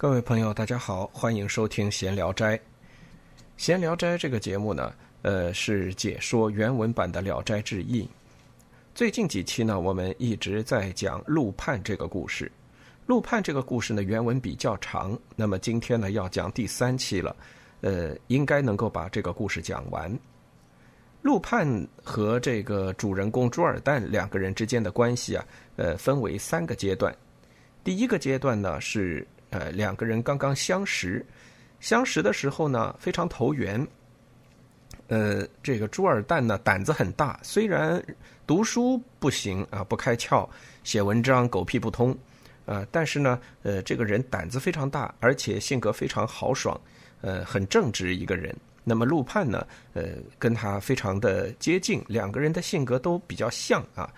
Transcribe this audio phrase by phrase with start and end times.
[0.00, 2.56] 各位朋友，大家好，欢迎收听《闲聊斋》。
[3.58, 8.04] 《闲聊斋》这个节目呢，呃，是解说原文版的《聊斋志异》。
[8.94, 12.50] 最近几期呢，我们一直在讲陆判这个故事。
[13.04, 17.36] 陆判这个故事呢，原文比较长，那么今天呢，要讲第三期了，
[17.82, 20.10] 呃，应该能够把这个故事讲完。
[21.20, 25.44] 陆判和这个主人公朱尔旦两个人之间的关系啊，
[25.76, 27.14] 呃，分为三个阶段。
[27.84, 31.24] 第一个阶段呢是呃两个人刚刚相识，
[31.78, 33.86] 相识的时候呢非常投缘。
[35.08, 38.00] 呃，这个朱尔旦呢胆子很大，虽然
[38.46, 40.48] 读书不行啊，不开窍，
[40.84, 42.16] 写文章狗屁不通，
[42.64, 46.80] 呃，但是呢，呃，这个人胆子非常大，而且性格非常豪爽，
[47.22, 48.54] 呃，很正直一个人。
[48.84, 54.08] 那么陆判呢，呃，跟他非常的接近，两个人的性格都比较像啊。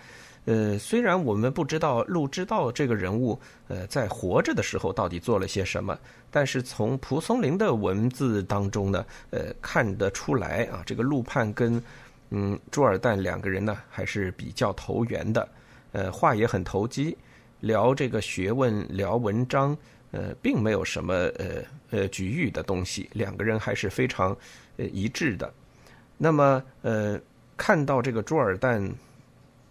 [0.44, 5.96] 呃，虽然我们不知道陆之道这个人物，呃，在活着的时候到底做了些什么，
[6.32, 11.80] 但是从蒲松龄的文字当中呢，呃，看得出来啊，这个陆判跟
[12.30, 15.48] 嗯朱尔旦两个人呢还是比较投缘的，
[15.92, 17.16] 呃，话也很投机，
[17.60, 19.76] 聊这个学问，聊文章，
[20.10, 21.62] 呃，并没有什么呃
[21.92, 24.36] 呃局域的东西，两个人还是非常
[24.76, 25.54] 呃一致的。
[26.18, 27.16] 那么呃，
[27.56, 28.92] 看到这个朱尔旦。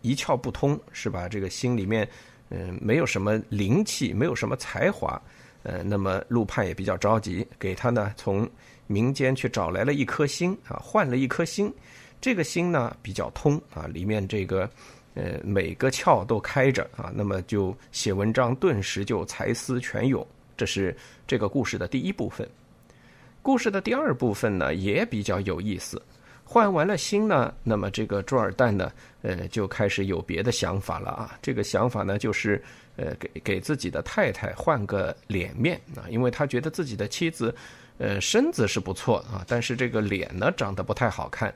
[0.01, 1.27] 一窍不通是吧？
[1.29, 2.07] 这个心里面，
[2.49, 5.21] 嗯，没有什么灵气，没有什么才华，
[5.63, 8.49] 呃，那么陆判也比较着急，给他呢从
[8.87, 11.73] 民间去找来了一颗心啊，换了一颗心，
[12.19, 14.69] 这个心呢比较通啊，里面这个
[15.13, 20.25] 呃每个窍都开着啊，那么就写文章顿时就才思泉涌，
[20.57, 22.47] 这是这个故事的第一部分。
[23.41, 26.01] 故事的第二部分呢也比较有意思。
[26.51, 31.39] 换完了心呢，那么这个朱尔旦呢，呃，就开始有别的想法了啊。
[31.41, 32.61] 这个想法呢，就是
[32.97, 37.55] 呃，给给自己的太太换个脸面啊，因为他觉得自己的妻子，
[37.99, 41.53] 呃，身子是不错啊，但是这个脸呢，长得不太好看。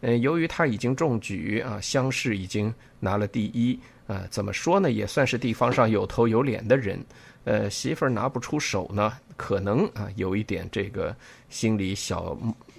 [0.00, 6.98] 呃，由于他已经中举啊，乡试已经拿了第一啊，怎么说呢，也算是地方上有头有脸的人。
[7.44, 11.14] 呃，媳妇儿拿不出手呢，可能啊，有一点这个
[11.50, 12.34] 心里小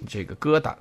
[0.08, 0.74] 这个疙瘩。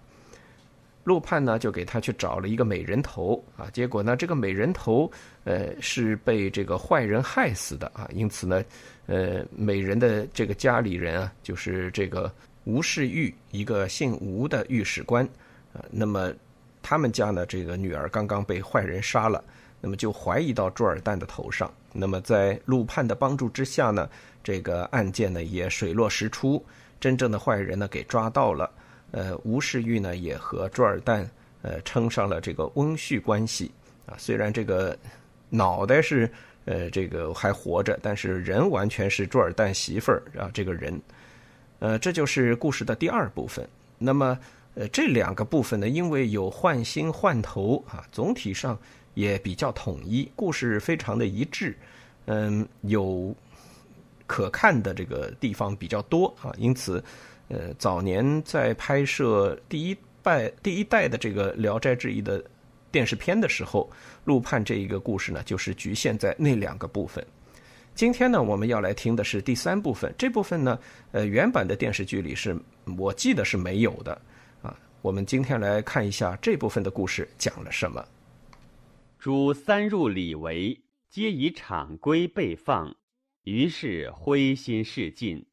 [1.03, 5.11] 陆判呢，就给他去找了一个美人头啊，结果呢，这个美人头，
[5.43, 8.63] 呃，是被这个坏人害死的啊，因此呢，
[9.05, 12.31] 呃，美人的这个家里人啊，就是这个
[12.63, 15.25] 吴世玉，一个姓吴的御史官
[15.73, 16.33] 啊，那么
[16.81, 19.43] 他们家呢，这个女儿刚刚被坏人杀了，
[19.81, 24.09] 那么就怀疑到朱尔旦的头上，那么在陆判的帮助之下呢，
[24.41, 26.65] 这个案件呢也水落石出，
[27.01, 28.71] 真正的坏人呢给抓到了。
[29.13, 31.23] 呃，吴世玉呢也和朱尔旦
[31.61, 33.71] 呃称上了这个翁婿关系
[34.07, 34.17] 啊。
[34.17, 34.97] 虽然这个
[35.49, 36.27] 脑袋是
[36.65, 40.49] 呃这个还活着，但是人完全是朱尔旦媳妇儿啊。
[40.51, 40.99] 这个人，
[41.77, 43.69] 呃，这就是故事的第二部分。
[43.99, 44.35] 那么
[44.73, 48.75] 呃这两个部分呢，因为有换心换头啊，总体上
[49.13, 51.77] 也比较统一，故事非常的一致。
[52.25, 53.31] 嗯，有
[54.25, 57.03] 可看的这个地方比较多啊，因此。
[57.53, 62.43] 呃，早年在拍摄第一代第一代的这个《聊斋志异》的
[62.91, 63.87] 电视片的时候，
[64.25, 67.23] 陆判这一个故事呢，就是局限在那两个部分。
[67.93, 70.11] 今天呢，我们要来听的是第三部分。
[70.17, 70.79] 这部分呢，
[71.11, 72.59] 呃，原版的电视剧里是
[72.97, 74.19] 我记得是没有的
[74.63, 74.75] 啊。
[75.03, 78.03] 我们今天来看一下这部分的故事讲了什么。
[79.19, 82.95] 诸三入里围，皆以场规被放，
[83.43, 85.45] 于是灰心事尽。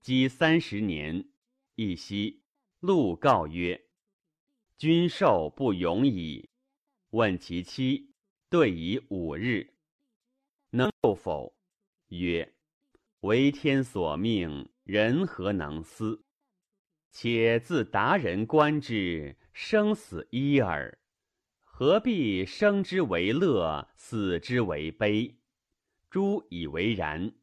[0.00, 1.28] 积三十年，
[1.74, 2.40] 一夕，
[2.80, 3.84] 陆告曰
[4.78, 6.48] ：“君寿不永矣。”
[7.10, 8.14] 问其妻，
[8.48, 9.74] 对以五日，
[10.70, 11.54] 能够否？
[12.08, 12.54] 曰
[13.20, 16.24] ：“为天所命，人何能思？
[17.10, 20.98] 且自达人观之，生死一耳，
[21.62, 25.36] 何必生之为乐，死之为悲？”
[26.08, 27.34] 诸以为然。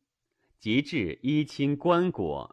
[0.59, 2.49] 及至依亲棺椁，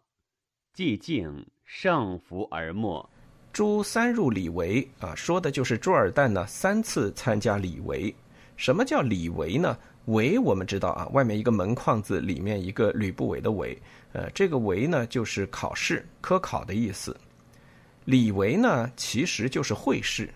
[0.77, 3.09] 寂静胜福而没。
[3.53, 8.15] 朱三入礼围啊，说的就是朱尔旦呢三次参加礼围。
[8.57, 9.79] 什么叫礼围呢？
[10.07, 13.77] 围我们知道啊，外面一个门框子，里面一个吕不韦的韦。
[14.13, 17.17] 呃，这个围呢就是考试科考的意思。
[18.05, 20.29] 礼围呢其实就是会试，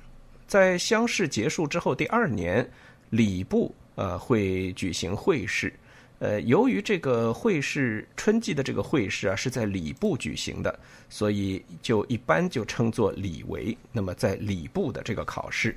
[0.46, 2.68] 在乡试结束之后第二年，
[3.10, 5.72] 礼部呃会举行会试。
[6.20, 10.76] 呃，由于这个会试春季的这个会试啊是在礼部举行的，
[11.08, 13.76] 所以就一般就称作礼围。
[13.92, 15.76] 那么在礼部的这个考试，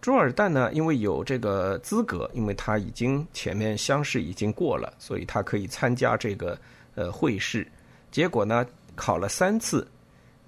[0.00, 6.58] 朱尔旦呢，因为有这个资格，因为他已经前面乡试已经过了，所以他可以参加这个
[6.94, 7.70] 呃会试。
[8.10, 8.66] 结果呢，
[8.96, 9.86] 考了三次，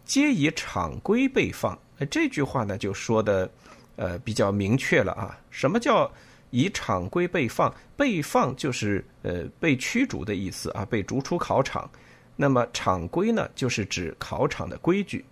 [0.06, 1.78] 皆以场规被放。
[2.10, 3.48] 这句话呢，就说的
[3.96, 5.38] 呃比较明确了啊。
[5.50, 6.10] 什么叫
[6.52, 7.74] 以场规被放？
[7.96, 11.90] 被放就是呃被驱逐的意思啊，被逐出考场。
[12.36, 15.24] 那么场规呢，就是指考场的规矩。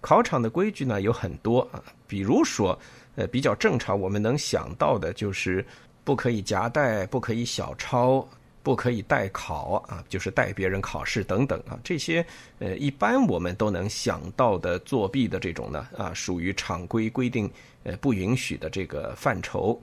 [0.00, 2.76] 考场的规矩呢有很多啊，比如说
[3.14, 5.64] 呃比较正常，我们能想到的就是
[6.02, 8.28] 不可以夹带，不可以小抄。
[8.62, 12.26] 不可以代考啊，就是代别人考试等等啊，这些
[12.58, 17.48] 呃，一般我们都能想到的作弊的这种呢啊，属于场规规定
[17.84, 19.80] 呃不允许的这个范畴。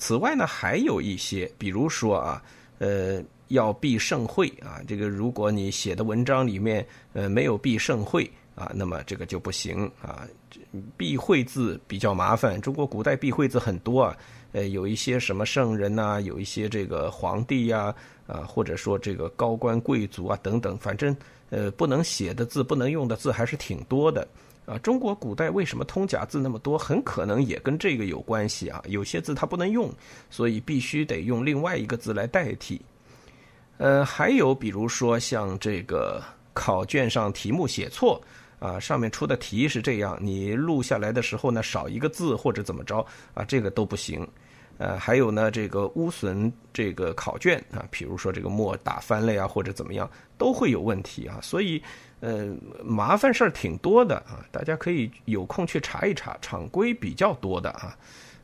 [0.00, 2.42] 此外呢，还有一些，比如说啊，
[2.78, 10.26] 呃，要避盛会啊，这个如果你写的文章里面呃没有避盛会啊，那么这个就不行啊。
[10.96, 14.16] 避讳字比较麻烦，中国古代避讳字很多啊。
[14.52, 17.94] 呃，有一些什么圣人呐，有一些这个皇帝呀，
[18.26, 21.16] 啊，或者说这个高官贵族啊等等，反正
[21.50, 24.26] 呃不能写的字、不能用的字还是挺多的
[24.70, 24.78] 啊。
[24.78, 26.78] 中国古代为什么通假字那么多？
[26.78, 28.82] 很可能也跟这个有关系啊。
[28.86, 29.92] 有些字它不能用，
[30.30, 32.80] 所以必须得用另外一个字来代替。
[33.78, 36.22] 呃，还有比如说像这个
[36.52, 38.22] 考卷上题目写错。
[38.60, 42.98] 啊，上面出的题是这样，你录下来的时候呢，少一个字或者怎么着
[43.32, 44.28] 啊，这个都不行。
[44.80, 51.38] 呃，还有呢，这个污损这个考卷啊，比如说这个墨打翻了呀，或者怎么样，都会有问题啊。
[51.42, 51.82] 所以，
[52.20, 52.48] 呃，
[52.82, 57.94] 麻烦事儿挺多的啊，大家可以有空去查一查，常规比较多的啊。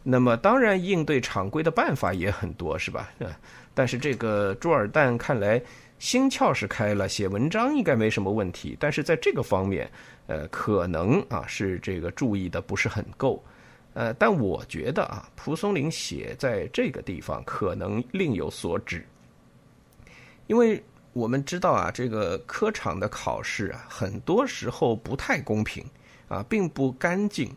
[0.02, 3.10] 那么，当然应对常规的办法也很多，是吧？
[3.72, 5.62] 但是这个朱尔旦看来。
[5.98, 9.90] 心窍是开了，写文章应该没什么问题，但是在这个方面，
[10.26, 13.42] 呃，可能啊是这个注意的不是很够，
[13.96, 19.06] 呃，但我觉得啊，蒲松龄写在这个地方可能另有所指，
[20.48, 20.84] 因为
[21.14, 25.82] 我们知道啊，这个科场的考试啊，很多时候不太公平
[26.28, 27.50] 啊，并不干净，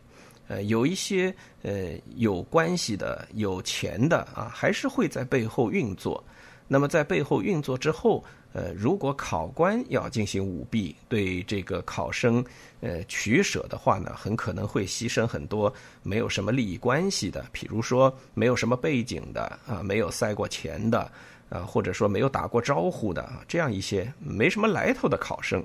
[0.48, 6.24] 呃，有一些呃有关系的、有钱的啊，还是会在背后运作。
[6.66, 12.44] 那么在背后运作之后，呃，如果考官要进行舞弊，对这个考生
[12.80, 21.10] 呃取舍的话呢，很可能会牺牲很多没有什么利益关系的，比如说没有什么背景的啊，没有塞过钱的
[21.48, 25.64] 啊，或者说没有打过招呼的啊，这样一些没什么来头的考生。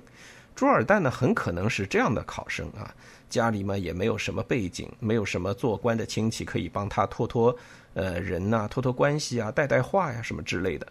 [0.56, 2.94] 朱尔旦呢，很可能是这样的考生啊，
[3.30, 7.58] 家里嘛也没有什么背景，没有什么做官的亲戚可以帮他托托。
[7.94, 10.86] 呃，人呐，托托关系啊，带带话呀，什么之类的。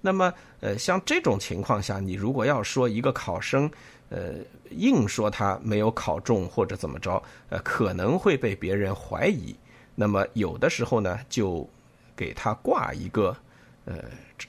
[0.00, 3.70] 那么，呃，像这种情况下，你如果要说一个考生，
[4.10, 4.34] 呃，
[4.70, 9.54] 硬说他没有考中或者怎么着，呃，可能会被别人怀疑。
[9.94, 11.68] 那么，有的时候呢，就
[12.14, 13.36] 给他挂一个
[13.84, 13.96] 呃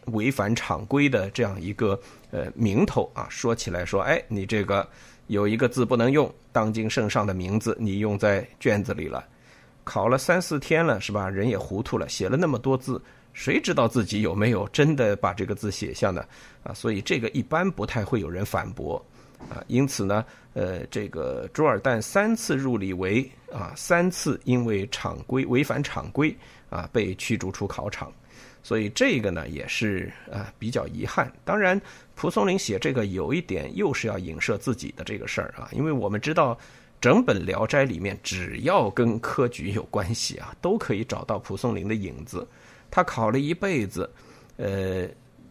[0.06, 2.00] 违反常规的这样一个
[2.32, 3.28] 呃名头啊。
[3.30, 4.88] 说起来说，哎，你这个
[5.28, 9.26] 有一个字不能用，当今圣上的名字，你用在卷子里了。
[9.84, 11.28] 考了三四天了，是吧？
[11.28, 13.02] 人也糊涂了，写了那么多字，
[13.34, 16.24] 谁知道自己有没有真的把这个字写下呢？
[16.64, 19.04] 啊，所以这个一般不太会有人反驳，
[19.50, 26.36] 啊，因此呢，呃，这个朱尔旦三次入里围，啊，三次因为场规违反场规，
[26.70, 28.12] 啊，被驱逐出考场，
[28.62, 31.32] 所以这个呢也是啊比较遗憾。
[31.46, 31.80] 当然，
[32.16, 36.58] 蒲松龄写这个有一点又是要影射自己的这个事儿啊，因为我们知道。
[37.02, 42.46] 整本《聊斋》里面，只要跟科举有关系啊，都可以找到蒲松龄的影子。
[42.92, 44.10] 他考了一辈子，
[44.58, 45.08] 呃，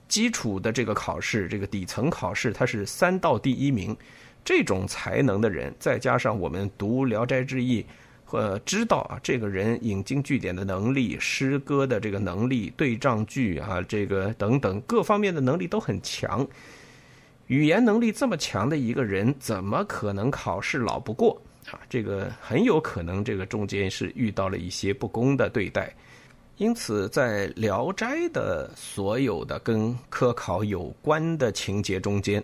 [0.08, 3.96] 基础的这个考试，这个底层考试，他是三道第一名。
[4.44, 7.82] 这种才能的人，再加上我们读《聊斋志异》，
[8.30, 16.46] 呃，知道啊，这个人引经据典的能力、诗歌的这个能力、对仗句啊，这个等等各方面的能力都很强。
[17.48, 21.38] 语言能力这么强的一个人，怎么可能考试老不过
[21.70, 21.80] 啊？
[21.90, 25.92] 这个很有可能，这个中间是遇到了一些不公的对待。
[26.58, 32.42] 因此，在《聊斋》的所有的跟科考有关的情节中间，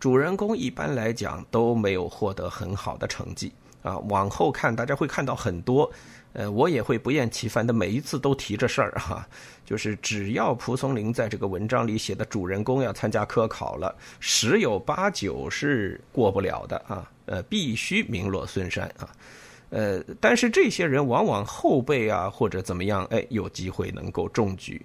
[0.00, 3.96] 主人公一般来讲都没有获得很好的成绩啊。
[4.08, 5.88] 往后看，大家会看到很多。
[6.32, 9.24] 呃，我也会不厌其烦的每一次都提这事儿哈，
[9.64, 19.06] 就是只要蒲松龄在这个文章里写的主人公要参加科考了，十有八九是过不了的啊，呃，必须名落孙山啊，
[19.72, 24.80] 呃，但是这些人往往后辈啊或者怎么样，哎，有机会能够中举。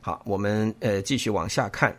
[0.00, 1.94] 好，我们呃继续往下看，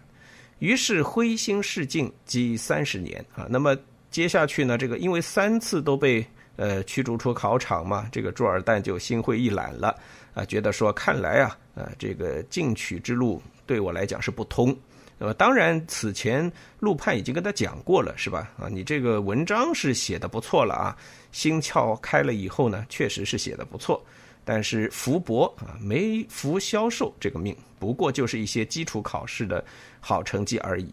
[0.60, 3.78] 于是灰心事尽积三十年啊，那么
[4.10, 6.26] 接下去呢，这个因为三次都被。
[6.62, 9.96] 呃驱逐出考场嘛，这个朱尔旦就心灰意懒了
[10.34, 14.78] 啊，觉得说看来啊，呃，这个进取之路对我来讲是不通。
[15.18, 18.52] 那么当然，此前陆判已经跟他讲过了，是吧？
[18.60, 20.98] 啊，你这个文章是写的不错了啊，
[21.32, 24.04] 心窍开了以后呢，确实是写的不错。
[24.46, 29.64] 但是福伯啊，没福消受这个命，不过就是一些基础考试的
[30.00, 30.90] 好成绩而已。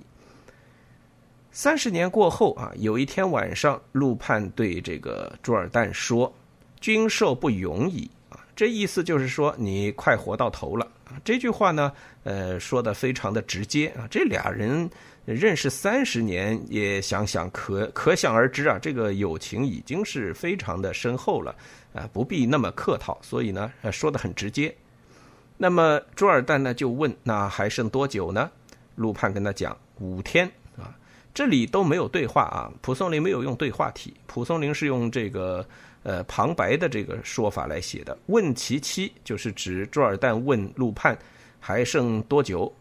[1.53, 6.31] 三十年过后啊，有一天晚上，陆判对这个朱尔旦说
[6.81, 10.87] ：“君寿不永矣。”啊，这意思就是说你快活到头了。
[11.25, 11.93] 这句话呢，
[12.25, 14.07] 呃，说的非常的直接啊。
[14.11, 14.89] 这俩人
[15.25, 21.55] 认识三十年，也想想可可想而知啊，这个友情已经是非常的深厚了
[21.95, 23.19] 啊，不必那么客套。
[23.23, 24.75] 所以呢，说的很直接。
[25.57, 28.51] 那么朱尔旦呢就问：“那还剩多久呢？”
[28.95, 30.47] 陆判跟他讲：“五天
[30.77, 30.95] 啊。”
[31.33, 35.67] 这里都没有对话啊，蒲松龄没有用对话体，蒲松龄是用这个
[36.07, 38.17] 呃旁白的这个说法来写的。
[38.27, 41.19] 问其期就是指朱尔旦问陆判
[41.59, 42.73] 还剩多久，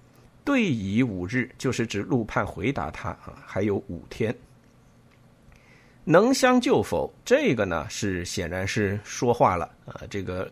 [0.44, 4.34] 对以五日就是指陆判回答他啊还有五天。
[6.04, 7.12] 能相救否？
[7.26, 10.48] 这个呢是显然是说话了啊，这个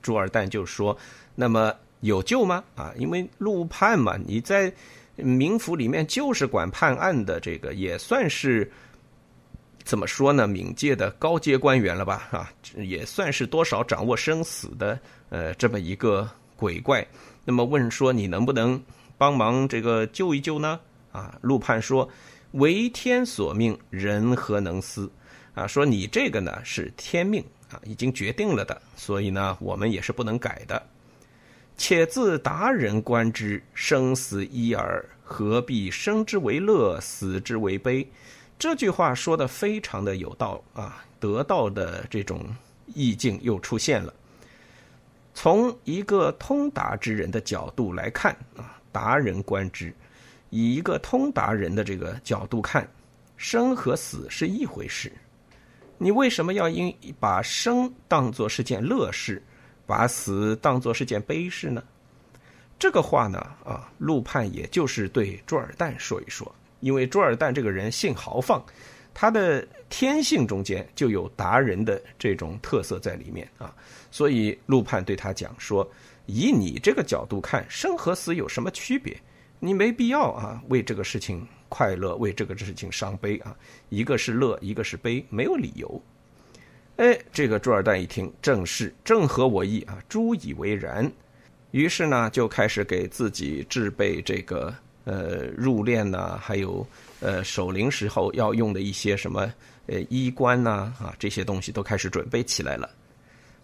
[0.00, 0.96] 朱尔旦就说：
[1.34, 2.64] 那么有救吗？
[2.74, 4.72] 啊，因为陆判嘛，你在。
[5.16, 8.68] 冥府里面就是管判案的，这个也算是
[9.84, 10.48] 怎么说呢？
[10.48, 12.26] 冥界的高阶官员了吧？
[12.30, 14.98] 啊，也算是多少掌握生死的，
[15.28, 17.06] 呃，这么一个鬼怪。
[17.44, 18.82] 那么问说你能不能
[19.18, 20.80] 帮忙这个救一救呢？
[21.12, 22.08] 啊，陆判说
[22.52, 25.10] ：“为天所命，人何能思？”
[25.54, 30.82] 啊，说你这个呢是天命啊，已经决定了的，所以呢我们也是不能改的。
[31.76, 38.08] 且自达人观之，生死一耳，何必生之为乐，死之为悲？
[38.64, 42.46] 这句话说的非常的有道啊，得道的这种
[42.94, 44.10] 意境又出现了。
[45.34, 49.92] 从一个通达之人的角度来看啊，达人观之，
[50.48, 52.88] 以一个通达人的这个角度看，
[53.36, 55.12] 生和死是一回事。
[55.98, 56.90] 你为什么要因
[57.20, 59.42] 把生当作是件乐事？
[59.84, 61.84] 把死当作是件悲事呢？
[62.78, 66.50] 这个话呢，啊，陆判也就是对朱尔旦说一说，
[66.84, 68.62] 因为朱尔旦这个人性豪放，
[69.14, 73.74] 他的天性中间就有达人的这种特色在里面啊，
[74.10, 75.90] 所以陆判对他讲说：
[76.26, 79.16] 以你这个角度看，生和死有什么区别？
[79.58, 83.56] 你没必要啊，为这个事情快乐，为这个事情伤悲啊，
[83.88, 86.02] 一个是乐，一个是悲，没有理由。
[86.96, 89.98] 哎，这个朱尔旦一听，正是正合我意啊！
[90.06, 91.10] 朱以为然，
[91.70, 94.72] 于是呢，就开始给自己制备这个
[95.04, 96.86] 呃入殓呐，还有
[97.20, 99.52] 呃守灵时候要用的一些什么
[99.86, 102.90] 呃衣冠呐啊这些东西都开始准备起来了。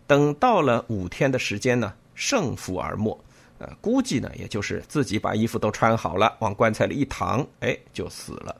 [0.06, 3.16] 等到了五天的时间呢，胜负而没，
[3.58, 8.56] 呃，估计呢，也就是自己把衣服都穿好了，往棺材里一躺，哎，就死了。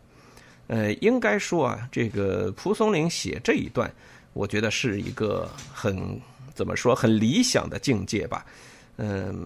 [0.69, 3.91] 呃，应该说啊，这个蒲松龄写这一段。
[4.33, 6.17] 我觉得是一个很
[6.55, 8.47] 怎么说很理想的境界吧，
[8.97, 9.45] 嗯，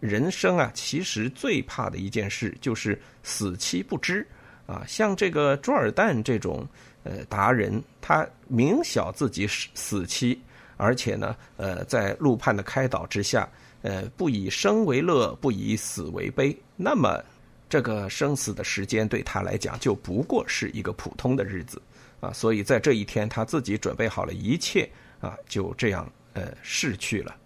[0.00, 4.26] 人生啊，其实最怕的一件事就是死期不知
[4.66, 4.84] 啊。
[4.86, 6.66] 像这个朱尔旦这种
[7.02, 10.40] 呃达人，他明晓自己死死期，
[10.76, 13.48] 而且呢，呃，在陆判的开导之下，
[13.82, 17.22] 呃，不以生为乐，不以死为悲，那么
[17.68, 21.80] 这个生死的时间对他来讲，就不过是一个普通的日子。
[22.20, 24.88] 啊，所以在这一天，他自己准备好了一切
[25.20, 27.36] 啊，就这样呃逝去了。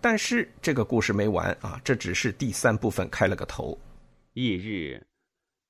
[0.00, 3.78] 但是这个故事没完啊，这只是第三部分开了个头。
[4.34, 5.06] 翌日，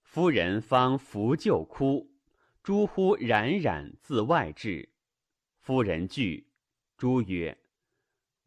[0.02, 2.10] 夫人方扶柩哭，
[2.62, 4.88] 诸乎冉冉自外至。
[5.58, 6.46] 夫人惧，
[6.96, 7.58] 诸曰：“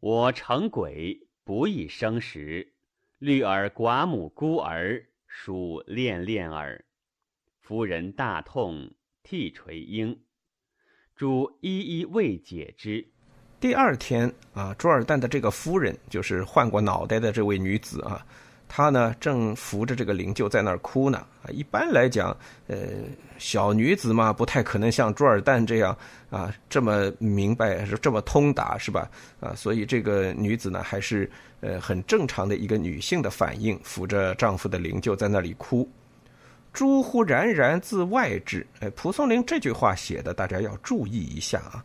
[0.00, 2.72] 我成鬼，不易生时，
[3.18, 6.84] 虑尔寡母孤儿，属恋恋耳。”
[7.60, 8.94] 夫人大痛。
[9.26, 10.20] 涕垂膺，
[11.16, 13.13] 朱一一未解之。
[13.64, 18.22] 第二天啊，朱尔旦的这个夫人，就是换过脑袋的这位女子啊，
[18.68, 21.26] 她呢正扶着这个灵柩在那儿哭呢。
[21.42, 22.76] 啊，一般来讲，呃，
[23.38, 25.96] 小女子嘛，不太可能像朱尔旦这样
[26.28, 29.10] 啊这么明白，这么通达，是吧？
[29.40, 31.30] 啊，所以这个女子呢，还是
[31.60, 35.90] 呃很正常的一个女性的反应，扶着丈夫的灵柩在那里哭。
[36.70, 41.82] 诸乎然然自外至，哎，蒲松龄这句话写的，大家要注意一下啊。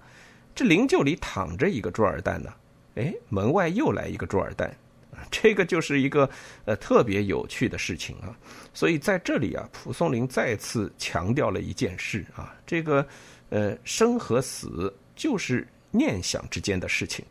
[0.59, 2.53] 这灵柩里躺着一个朱尔旦呢，
[2.95, 4.69] 哎，门外又来一个朱尔旦，
[5.31, 6.29] 这个就是一个
[6.65, 8.37] 呃特别有趣的事情啊。
[8.73, 13.07] 所以在这里啊，蒲松龄再次强调了一件事啊，这个
[13.47, 17.23] 呃生和死就是念想之间的事情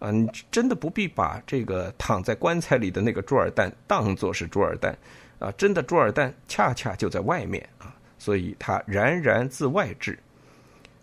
[0.00, 4.92] 啊，你真的不必把这个躺在棺材里的那个朱尔旦当作是朱尔旦
[5.38, 10.18] 啊，真的朱尔旦恰恰就在外面啊，所以他然然自外至。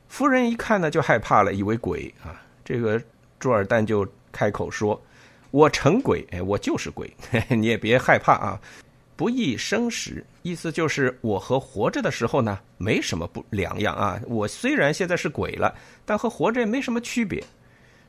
[0.09, 2.41] 夫人一看呢，就害怕了，以为鬼啊。
[2.65, 3.01] 这个
[3.39, 5.01] 朱尔旦就开口说
[5.51, 7.09] ：“我成鬼，哎，我就是鬼，
[7.47, 8.59] 你也别害怕啊。
[9.15, 14.19] 不易生时，意思就是我和活着的时候呢，没什么不两样啊。
[14.27, 15.73] 我虽然现在是鬼了，
[16.05, 17.43] 但和活着也没什么区别。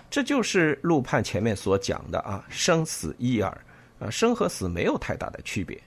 [0.09, 3.61] 这就是陆判前面所讲的啊，生死一耳
[3.99, 5.81] 啊，生和死没有太大的区别。”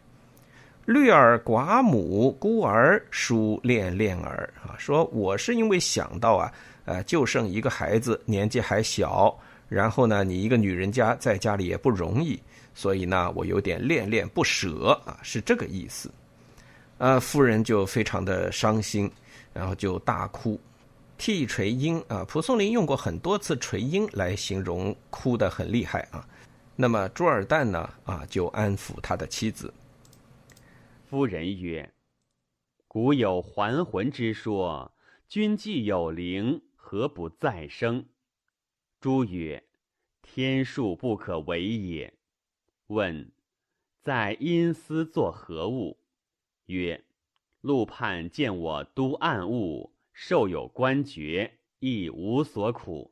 [0.85, 6.51] 绿儿寡母孤儿疏恋恋儿啊，说我是因为想到啊，
[6.83, 9.33] 呃，就剩一个孩子，年纪还小，
[9.69, 12.37] 然后呢，你一个女人家在家里也不容易，
[12.73, 16.11] 所以呢，我有点恋恋不舍啊，是这个意思。
[16.97, 19.09] 呃，夫人就非常的伤心，
[19.53, 20.59] 然后就大哭，
[21.17, 22.25] 涕垂莺啊。
[22.27, 26.27] 蒲松龄用过很多次垂莺来形容哭得很厉害啊。
[26.75, 29.73] 那么朱尔旦呢啊，就安抚他的妻子。
[31.13, 31.93] 夫人曰
[32.89, 34.91] ：“古有还魂之说，
[35.29, 38.07] 君既有灵，何不再生？”
[38.99, 39.63] 朱曰
[40.23, 42.11] ：“天数不可为也。”
[42.89, 43.31] 问
[44.01, 45.99] ：“在阴司作何物？”
[46.65, 47.03] 曰
[47.61, 53.11] ：“陆判见我督暗物，受有官爵，亦无所苦。”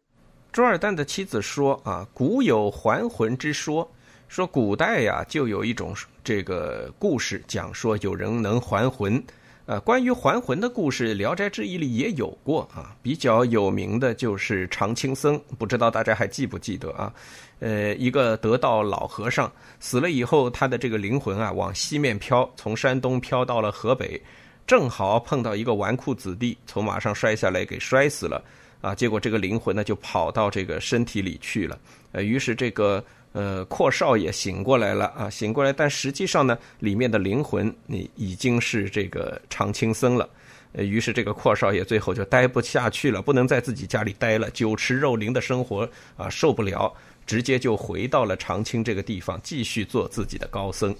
[0.51, 3.93] 朱尔旦的妻子说：“啊，古有还魂之说。”
[4.31, 9.21] 说古代呀，就有一种这个故事，讲说有人能还魂。
[9.65, 12.95] 呃，关于还魂的故事，《聊斋志异》里也有过啊。
[13.01, 17.13] 比较有名的就是常青僧，不知道大家还记不记得啊？
[17.59, 24.19] 呃，一个得道老和尚死了以后，他的这个灵魂啊往西面飘，从山东飘到了河北，
[24.65, 28.41] 正好碰到一个纨绔子弟从马上摔下来给摔死了
[28.79, 28.95] 啊。
[28.95, 31.77] 结果这个灵魂呢就跑到这个身体里去了。
[32.13, 33.03] 呃，于是这个。
[33.33, 40.29] 呃，阔少爷醒过来了啊，醒过来，但实际上呢，里面的灵魂你已经是这个常青僧了。
[40.73, 46.93] 呃，于是这个阔少爷最后就待不下去了，不能在自己家里待了，酒池肉林的生活啊受不了，
[47.25, 50.95] 直接就回到了长青这个地方，继续做自己的高僧。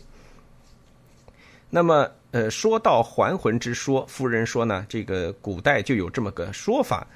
[1.70, 7.08] 那么，呃，说到还魂之说，夫人说呢，这个古代就有这么个说法，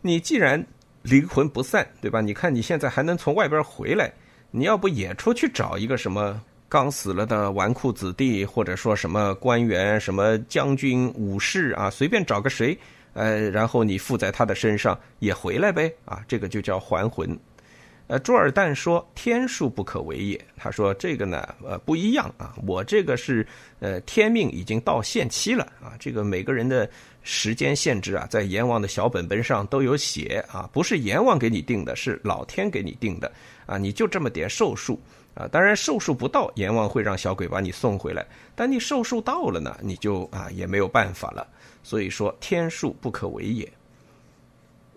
[0.00, 0.64] 你既然
[1.02, 2.20] 灵魂不散，对吧？
[2.20, 4.12] 你看你现在还能从外边回来。
[4.50, 12.78] 你要不也出去找一个什么刚死了的纨绔子弟，或者说什么官员、什么将军、武士啊，随便找个谁，
[13.12, 17.38] 呃，然后你附在他的身上也回来呗，啊，这个就叫还魂。
[18.10, 23.46] 呃，朱尔旦说天数不可为也，他说这个呢，呃，不一样啊，我这个是
[23.78, 26.90] 呃天命已经到限期了啊，这个每个人的
[27.22, 33.30] 时间限制啊，在阎王的小本本上都有写啊，不是阎王给你定的，是老天给你定的。
[33.64, 35.00] 啊，你就这么点寿数
[35.32, 35.46] 啊！
[35.46, 38.26] 当然寿数不到，阎王会让小鬼把你送回来。
[38.56, 41.46] 但你寿数到了呢，你就啊也没有办法了。
[41.84, 43.72] 所以说天数不可为也。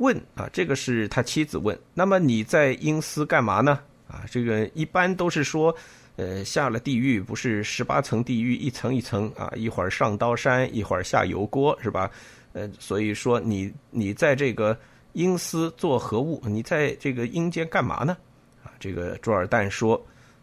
[0.03, 1.77] 问啊，这个是他妻子问。
[1.93, 3.79] 那么你在阴司干嘛呢？
[4.07, 5.73] 啊，这个一般都是说，
[6.17, 12.11] 呃，下了地狱不是十八层地狱，一层一层啊，一会儿上刀山，一会儿下油锅，是吧？
[12.51, 14.77] 呃，所以说你你在这个
[15.13, 16.41] 阴司做何物？
[16.45, 18.15] 你在这个阴间干嘛呢？
[18.63, 19.99] 啊这个朱尔旦说：“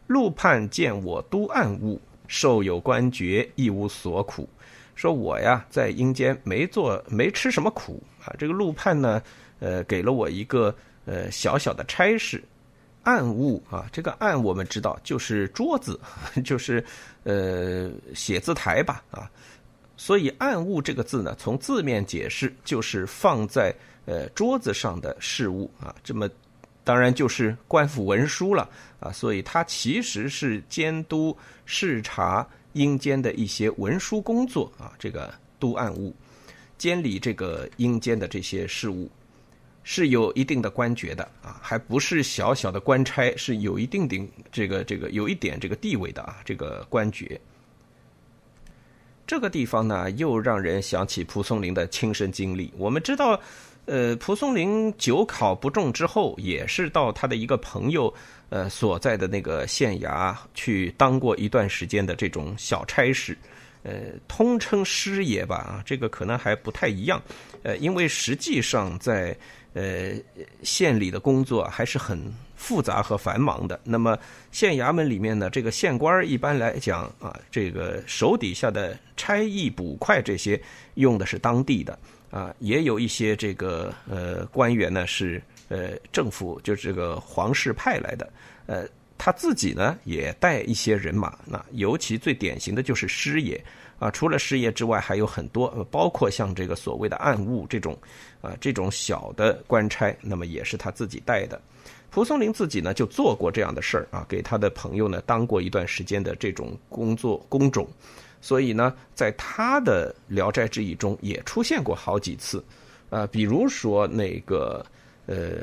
[0.08, 4.48] 陆判见我督暗物，受有官爵，亦无所苦。
[4.96, 8.34] 说我呀，在阴间没做，没吃什么苦啊。
[8.38, 9.22] 这个陆判呢，
[9.60, 12.42] 呃，给了我一个呃小小的差事，
[13.04, 13.88] 暗物啊。
[13.92, 15.98] 这个暗我们知道就是桌子，
[16.44, 16.84] 就是
[17.22, 19.30] 呃写字台吧啊。
[19.96, 23.72] 所以暗物这个字呢，从字面解释就是放在
[24.06, 25.94] 呃桌子上的事物啊。
[26.02, 26.28] 这么。”
[26.82, 28.68] 当然就是官府文书了
[28.98, 36.12] 啊，所以他其实是监督视察阴间的一些文书工作啊，这个督案务，
[36.78, 39.08] 监理这个阴间的这些事务，
[39.82, 44.20] 是有一定的官爵的啊，还不是小小的官差，是有一定的
[44.52, 47.40] 这个这个有一点这个地位的啊，这个官爵。
[49.26, 52.72] 这个地方呢，又让人想起蒲松龄的亲身经历。
[52.76, 53.40] 我们知道。
[53.86, 58.12] 呃，蒲松龄九考不中之后，也是到他的一个朋友
[58.48, 63.36] 呃所在的那个县衙去当过一段时间的这种小差事，
[63.82, 67.20] 呃，通称师爷吧啊，这个可能还不太一样，
[67.64, 69.36] 呃，因为实际上在
[69.74, 70.12] 呃
[70.62, 72.20] 县里的工作还是很
[72.56, 73.78] 复杂和繁忙的。
[73.84, 74.18] 那么
[74.52, 80.60] 县衙门里面呢，这个县官一般来讲啊，这个手底下的差役、捕快这些
[80.94, 81.98] 用的是当地的
[82.30, 88.32] 啊，也有一些这个呃官员呢是呃政府就是这个皇室派来的，
[88.66, 88.86] 呃。
[89.22, 93.62] 他自己呢也带一些人马，那尤其最典型的就是师爷
[94.00, 94.10] 啊。
[94.10, 97.96] 除了事业之外，还有很多，包括像这个所谓的暗务这种
[98.40, 101.60] 啊这种小的官差，那么也是他自己带的。
[102.10, 107.86] 蒲松龄自己呢就做过这样的事儿啊，给他的朋友呢当过一段时间的这种工作工种，
[108.40, 112.64] 所以呢，在他的《聊斋志异》中也出现过好几次
[113.10, 114.84] 啊，比如说那个
[115.26, 115.58] 呃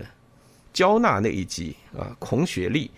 [0.72, 2.90] 交纳那一集啊，孔雪莉。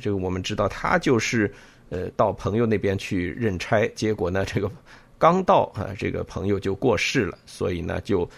[0.00, 1.52] 这个我们知道，他就是
[1.94, 4.68] 呃到朋友那边去任差，结果呢，这个
[5.16, 8.28] 刚到啊，这个朋友就过世了，所以呢就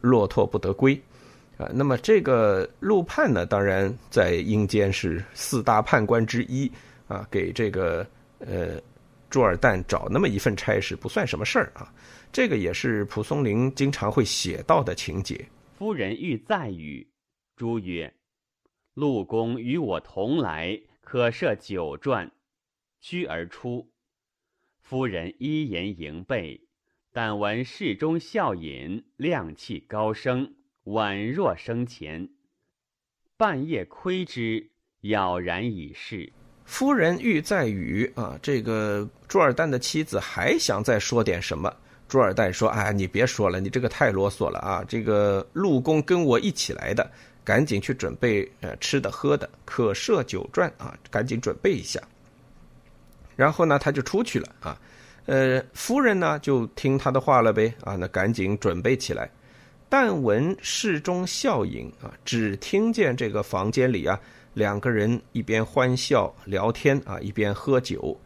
[0.00, 1.00] 落拓不得归
[1.56, 1.70] 啊。
[1.72, 6.68] 那么这个陆判呢，当然在阴间是四大判官之一
[7.06, 8.04] 啊，给这个
[8.40, 8.80] 呃
[9.30, 11.92] 朱尔旦找那么一份差事不算什么事儿啊。
[12.32, 15.46] 这个也是蒲松龄经常会写到的情节。
[15.78, 17.06] 夫人欲再语，
[17.56, 18.12] 朱曰
[18.94, 22.28] ：“陆公与我同来。”可设酒馔，
[23.06, 23.86] 趋而出。
[24.80, 26.58] 夫人依言迎备，
[27.12, 32.26] 但闻室中笑饮，亮气高升，宛若生前。
[33.36, 34.70] 半夜窥之，
[35.02, 36.32] 杳然已逝。
[36.64, 41.70] 夫人欲再语啊，这个朱尔旦的妻子还想再说点什么。
[42.08, 44.82] 朱尔旦说：“哎，你别说了，你这个太啰嗦了啊！
[44.88, 47.06] 这个陆公跟我一起来的。”
[47.44, 52.00] 赶紧去准备呃吃的喝的，可设酒馔啊，赶紧准备一下。
[53.36, 54.78] 然后呢，他就出去了啊，
[55.26, 59.30] 呃，夫人呢就听他的话了呗啊，那赶紧准备起来。
[59.88, 64.18] 但闻室中笑饮啊，只听见这个房间里啊，
[64.54, 68.18] 两个人一边欢笑聊天啊，一边喝酒，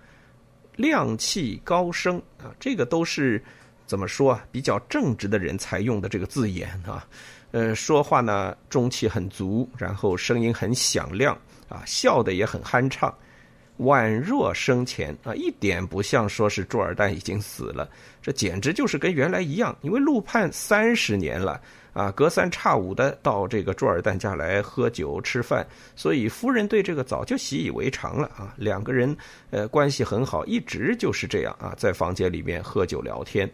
[0.77, 3.42] 亮气高升啊，这个都是
[3.87, 4.47] 怎么说啊？
[4.51, 7.07] 比较正直的人才用的这个字眼啊。
[7.51, 11.37] 呃，说话呢中气很足，然后声音很响亮
[11.68, 13.12] 啊，笑的也很酣畅，
[13.79, 17.88] 宛若生前啊，一点不像说是朱尔旦已经死了，
[18.21, 19.77] 这简直就是跟原来一样。
[19.83, 21.61] 因为陆判三十年了
[21.93, 28.55] 啊，隔三差五的到这个朱尔旦家来喝酒吃饭，所以夫人对这个早就习以为常了啊。
[28.57, 29.17] 两个人
[29.51, 33.49] 呃关系很好，一直就是这样啊，在房间里面喝酒聊天，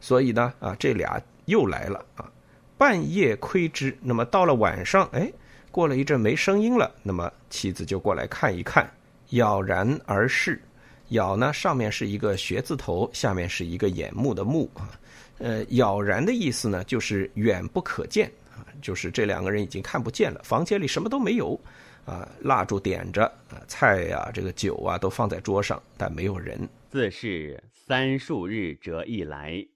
[0.00, 2.30] 所以呢啊，这俩又来了啊。
[2.76, 5.32] 半夜窥之，那么到了晚上，哎，
[5.70, 8.90] 过了一阵没声音了，那么妻子就过来看一看，
[9.32, 10.60] 杳然而逝。
[11.08, 14.98] 杳呢，上面是一个学字头，下面是一个眼目的目啊。
[15.38, 20.40] 呃，杳然的意思呢，就是远不可见啊，就是这两个人已经看不见了。
[20.42, 21.60] 房间里什么都没有
[22.06, 26.68] 啊，蜡烛点着啊，菜呀，这个酒啊都放在桌上，但没有人。
[26.88, 29.66] 自是三数日折一来，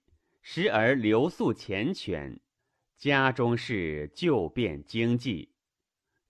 [0.41, 2.37] 时而留宿缱绻。
[2.97, 5.49] 家中事就变经济，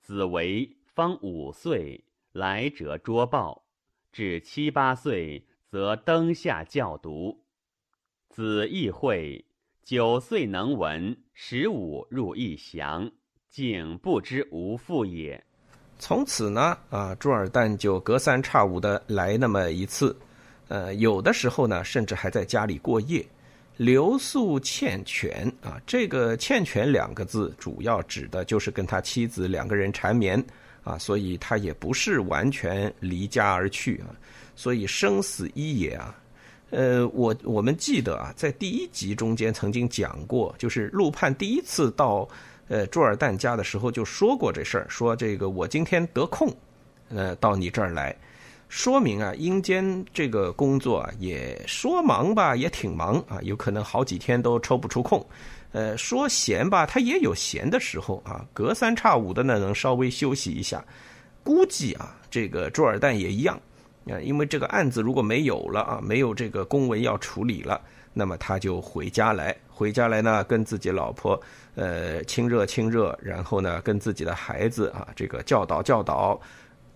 [0.01, 2.03] 子为方五岁，
[2.37, 3.63] 来者捉报；
[4.11, 7.43] 至七八岁，则登下教读。
[8.29, 9.43] 子亦会，
[9.83, 13.09] 九岁能文，十五入义祥，
[13.49, 15.43] 竟不知无父也。
[15.97, 20.15] 从此呢，啊，朱尔旦就隔三差五的来那么一次，
[20.67, 23.25] 呃，有的时候呢，甚至还在家里过夜。
[23.77, 30.43] 留宿欠全啊，这个“欠全”两个字主要指的就是跟他妻子两个人缠绵
[30.87, 34.15] 啊，所以他也不是完全离家而去啊，
[34.55, 36.15] 所以生死一也啊。
[36.69, 42.27] 呃，我我们记得啊，在第一集中间曾经讲过，就是陆判第一次到
[42.67, 46.53] 呃朱尔旦家的时候就说过这事儿，说这个我今天得空，
[47.09, 48.15] 呃，到你这儿来。
[48.69, 55.25] 说明啊，阴间这个工作啊，也说忙吧，也挺忙啊，有可能好几天都抽不出空。
[55.77, 60.83] 呃，说闲吧，他也有闲的时候啊，隔三差五的呢，能稍微休息一下。
[61.43, 63.61] 估计啊，这个朱尔旦也一样
[64.07, 67.79] 啊，因为这个案子如果没有了啊，没有这个公文要处理了，
[68.11, 71.39] 那么他就回家来，回家来呢，跟自己老婆
[71.75, 76.41] 呃亲热亲热，然后呢，跟自己的孩子啊，这个教导教导。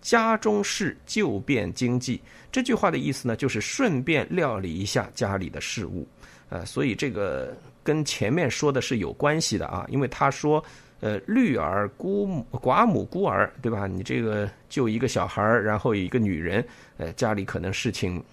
[0.01, 2.19] 家中事就变经济，
[2.51, 6.07] 这句话的意思呢，就是顺便料理一下家里的事务，
[6.49, 10.63] 呃，所以这个跟前面说的是有关系的啊，因为他说，
[10.99, 13.87] 呃，绿儿孤母寡母孤儿，对吧？
[13.87, 16.63] 你这个就一个小孩，然后一个女人，
[16.97, 18.23] 呃，家里可能事情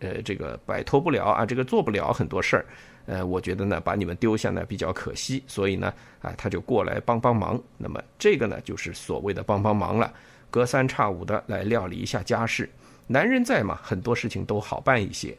[0.00, 2.66] 呃，这个摆脱不了啊，这个做不了很多事儿，
[3.06, 7.58] 呃，我觉得呢，把你们丢下呢比较可惜，所以呢，啊，他就过来帮帮忙。
[7.78, 10.12] 那么这个呢，就是所谓的帮帮忙了，
[10.50, 12.68] 隔三差五的来料理一下家事。
[13.06, 15.36] 男人在嘛，很多事情都好办一些。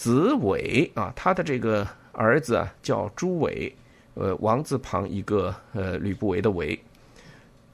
[0.00, 3.70] 子伟啊，他的这个儿子啊叫朱伟，
[4.14, 6.80] 呃，王字旁一个呃吕不韦的韦。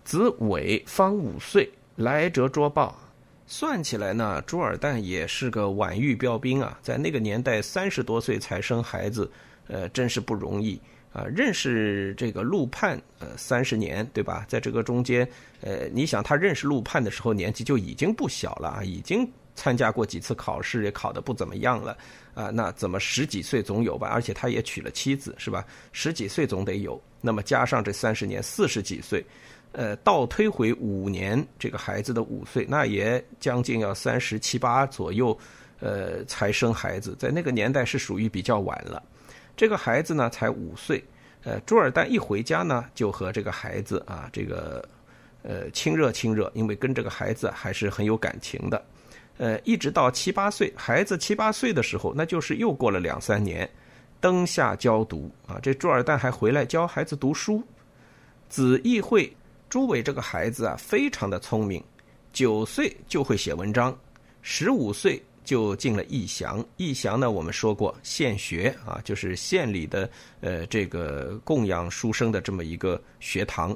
[0.03, 2.99] 子伟方五岁，来折捉报。
[3.47, 9.31] 算起来呢，朱尔旦也是个晚育标兵啊，在那个年代三十多岁才生孩子，
[9.69, 10.81] 呃，真是不容易
[11.17, 11.25] 啊。
[11.35, 14.45] 认识这个陆判，呃，三十年，对吧？
[14.49, 15.27] 在这个中间，
[15.61, 21.97] 呃，你想他认识陆判的时候年纪就已经不小了啊，已经参加过几次考试，也考得不怎么样了
[22.35, 22.51] 啊。
[22.51, 24.09] 那怎么十几岁总有吧？
[24.09, 25.65] 而且他也娶了妻子，是吧？
[25.93, 27.01] 十几岁总得有。
[27.23, 29.25] 那么加上这三十年，四十几岁。
[29.73, 35.37] 呃，倒推回五年，这个孩子的五岁，那也将近要三十七八左右，
[35.81, 39.03] 呃，才生孩子，在那个年代是属于比较晚了。
[39.57, 41.03] 这个孩子呢，才五岁，
[41.43, 44.87] 呃，朱尔旦一回家呢，就和这个孩子啊，这个
[45.43, 48.85] 呃亲热亲热，因为跟这个孩子还是很有感情的。
[49.39, 53.69] 呃，一直到七八岁，孩子七八岁的时候，那就是又过了两三年，
[54.21, 57.63] 灯下教读啊，这朱尔旦还回来教孩子读书，
[58.49, 59.35] 子义会。
[59.69, 61.83] 朱伟这个孩子啊，非常的聪明，
[62.33, 63.95] 九岁就会写文章，
[64.41, 66.63] 十五岁就进了义祥。
[66.77, 70.11] 义祥呢，我们说过县学啊，就是县里的
[70.43, 73.75] 呃这个供养书生的这么一个学堂。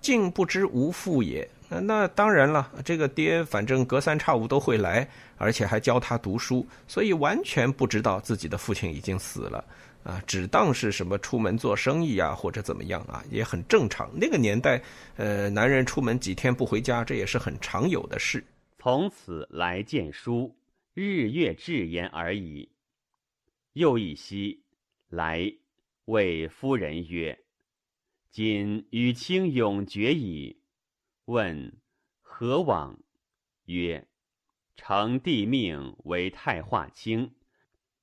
[0.00, 9.64] 竟不知无父也，那那当然了，这个爹反正隔三差五都会来，而且还教他读书，所以完全不知道自己的父亲已经死了。
[10.04, 14.08] 啊，只当是什么出门做生意啊，或者怎么样啊，也很正常。
[14.14, 14.80] 那个年代，
[15.16, 18.44] 呃，男人出门几天不回家，这也是很常有的事。
[18.78, 20.54] 从此来见书，
[20.98, 22.72] 日月至焉而已。
[23.74, 24.64] 又一夕，
[25.08, 25.52] 来
[26.06, 27.44] 谓夫人曰
[28.32, 30.62] ：“今与卿永绝矣。”
[31.26, 31.76] 问
[32.22, 32.98] 何往？
[33.66, 34.08] 曰
[34.74, 37.34] ：“承帝命为太化卿，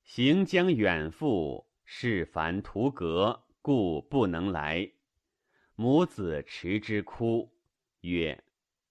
[0.04, 4.92] 行将远赴。”事烦图阁，故不能来。
[5.74, 7.52] 母子持之哭，
[8.02, 8.44] 曰：“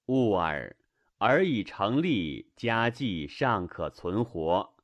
[0.07, 0.75] 勿尔，
[1.23, 4.75] 儿已成立，家计尚可存活，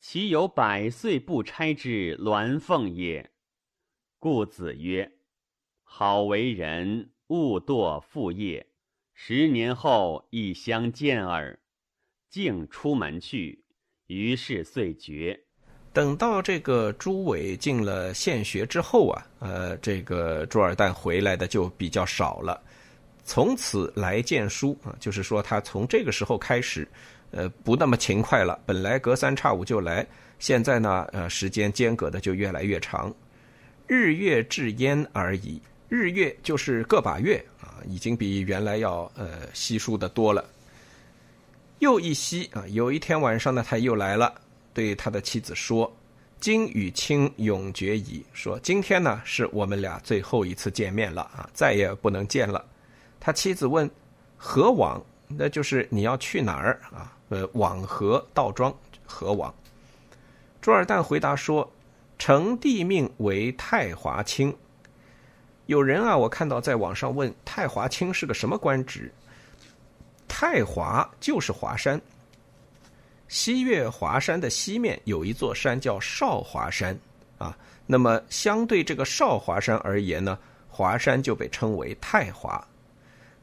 [0.00, 3.30] 岂有百岁不拆之鸾凤也？”
[4.18, 5.12] 故子曰
[5.84, 8.66] ：“好为人，勿堕父业。
[9.14, 11.56] 十年后亦相见耳。”
[12.28, 13.64] 竟出门去，
[14.08, 15.40] 于是遂绝。
[15.92, 22.60] 等到这个朱伟进了县学之后啊，呃，这个朱尔旦回来的就比较少了。
[23.26, 26.88] 从此来见书啊，就是说他从这个时候开始，
[27.32, 28.58] 呃，不那么勤快了。
[28.64, 30.06] 本来隔三差五就来，
[30.38, 33.12] 现在呢，呃，时间间隔的就越来越长。
[33.88, 40.44] 日月至焉而已，日月就是个把月啊，已经比原来要呃稀疏的多了。
[41.80, 44.32] 又一夕啊，有一天晚上呢，他又来了。
[44.72, 45.90] 对他的妻子说
[46.38, 52.64] ：“今与卿永绝矣。”说今天呢是我们俩最后一次见面了啊，再也不能见了。
[53.26, 53.90] 他妻子问
[54.38, 57.12] ：“何往？”那就是你要去哪儿啊？
[57.30, 58.72] 呃，往何道庄？
[59.04, 59.52] 何往？
[60.60, 61.68] 朱尔旦回答说
[62.20, 64.56] ：“承帝命为太华卿。”
[65.66, 69.12] 有人啊，我看到在网上问太华卿是个什么官职？
[70.28, 72.00] 太华就是华山。
[73.26, 76.96] 西岳华山的西面有一座山叫少华山，
[77.38, 82.64] 啊，那么相对这个少华山而言呢，华山就被称为太华。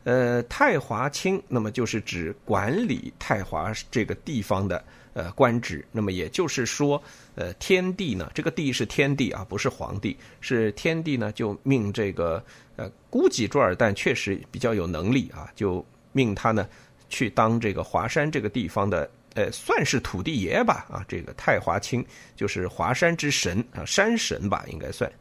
[0.03, 5.85] 呃，太华卿，那么就是指管理太华这个地方的呃官职。
[5.91, 7.01] 那么也就是说，
[7.35, 12.43] 呃，天帝呢，这个帝是天帝啊，不是皇帝，是天帝呢，就命这个
[12.75, 16.67] 呃，估计朱尔旦确实比较有能力啊，就命他呢
[17.09, 19.09] 去当这个华山这个地方的。
[19.35, 25.11] 呃，算是土地爷吧，啊，这个太华卿就是华山之神啊，山神吧，应该算。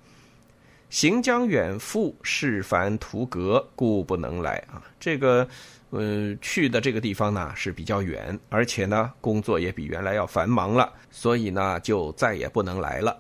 [0.93, 4.83] 行将远赴，事烦图阁，故不能来啊。
[5.01, 5.49] 这个，
[5.89, 13.19] 呃，去的这个地方呢是比较远，而且呢工作也比原来要繁忙了，所以呢就再也不能来了。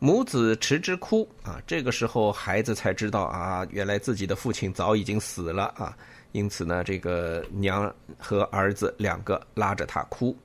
[0.00, 5.96] 母子持之哭啊，这个时候孩子才知道啊，原来自己的父亲早已经死了啊。
[6.32, 10.36] 因此呢，这个娘和儿子两个拉着他哭，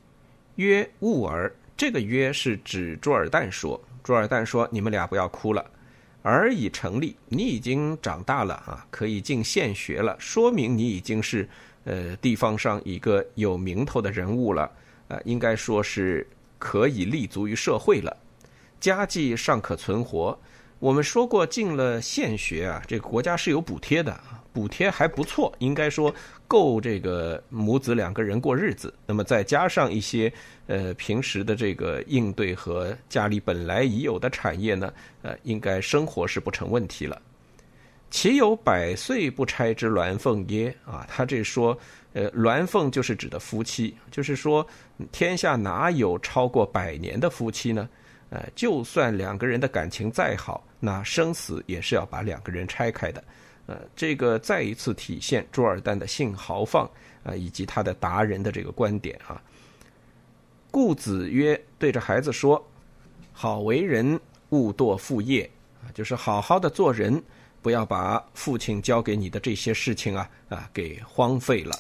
[0.56, 3.78] 曰：“勿儿。”这个“曰”是指朱尔旦说。
[4.01, 5.65] 朱尔旦说：“你们俩不要哭了，
[6.27, 11.47] 而已成立，你已经长大了啊，可以进县学了，说明你已经是
[11.83, 14.71] 呃地方上一个有名头的人物了。
[15.07, 16.25] 呃，应该说是
[16.57, 18.17] 可以立足于社会了，
[18.79, 20.35] 家计尚可存活。
[20.79, 24.19] 我们说过，进了县学啊，这个国家是有补贴的，
[24.51, 26.13] 补贴还不错，应该说
[26.47, 28.93] 够这个母子两个人过日子。
[29.07, 30.31] 那么再加上一些
[30.67, 37.19] 呃平时的这个应对和家里本来已有的产业呢，呃，应该生活是不成问题了。
[38.11, 40.75] 岂有百岁不拆之鸾凤耶？
[40.85, 41.77] 啊，他这说，
[42.13, 44.65] 呃，鸾凤就是指的夫妻，就是说
[45.11, 47.89] 天下哪有超过百年的夫妻呢？
[48.36, 53.24] 呃，就算两个人的感情再好，那生死也是要把两个人拆开的。
[53.65, 56.86] 呃，这个再一次体现朱尔丹的性豪放
[57.24, 59.41] 啊，以及他的达人的这个观点啊。
[60.69, 62.62] 顾子曰：“对着孩子说，
[63.32, 64.19] 好为人，
[64.50, 65.50] 勿堕父业
[65.82, 67.24] 啊，就是好好的做人，
[67.62, 71.74] 不要把父亲交给你的这些事情啊啊给荒废了。”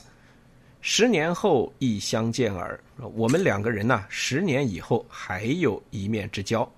[0.87, 2.79] 十年后亦相见耳。
[3.15, 6.71] 我们两个人呢，十年以后还有一面之交。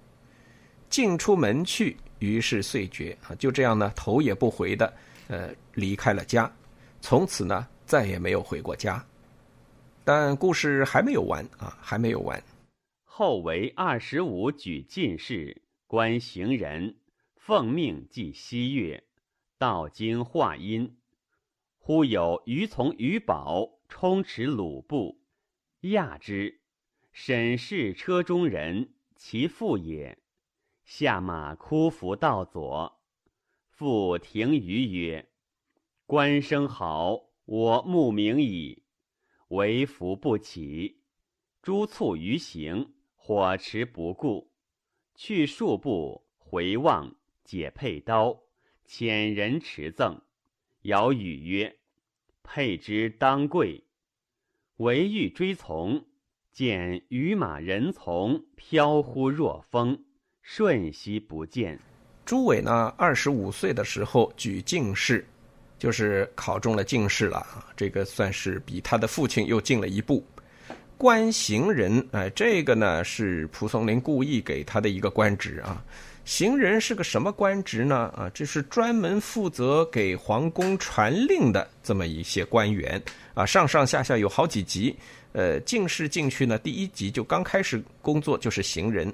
[0.90, 4.94] 进出门去，于是遂绝啊，就这样呢，头也不回的
[5.28, 6.50] 呃离开了家，
[7.02, 9.06] 从此呢再也没有回过家。
[10.06, 12.42] 但故事还没有完啊，还没有完。
[13.04, 16.96] 后为二十五举进士，官行人，
[17.36, 19.04] 奉命祭西岳，
[19.58, 20.96] 道经化阴。
[21.78, 23.74] 忽有余从余宝。
[23.88, 25.22] 充持鲁布，
[25.82, 26.62] 亚之，
[27.12, 30.20] 审视车中人，其父也。
[30.84, 33.02] 下马哭伏道左，
[33.70, 35.30] 父停于曰
[36.06, 38.84] ：“官声好，我慕名矣。
[39.50, 41.02] 为福不起，
[41.62, 44.52] 诸促于行，火持不顾。
[45.16, 48.44] 去数步，回望，解佩刀，
[48.86, 50.22] 遣人持赠。
[50.84, 51.77] 尧语曰。”
[52.50, 53.84] 佩之当贵，
[54.78, 56.02] 唯欲追从，
[56.54, 60.00] 见与马人从飘忽若风，
[60.42, 61.78] 瞬息不见。
[62.26, 65.28] 朱伟呢，二十五岁的时候举进士，
[65.78, 67.46] 就是考中了进士了。
[67.76, 70.26] 这个算是比他的父亲又进了一步。
[70.98, 75.86] 官行人，哎，这个呢是蒲松龄故意给他的一个官职啊。
[76.28, 78.12] 行人是个什么官职呢？
[78.14, 83.02] 啊，这是专门负责给皇宫传令的这么一些官员
[83.34, 84.94] 啊，上上下下有好几级。
[85.32, 89.12] 呃，进士进去呢，第一级就刚开始工作就是行人。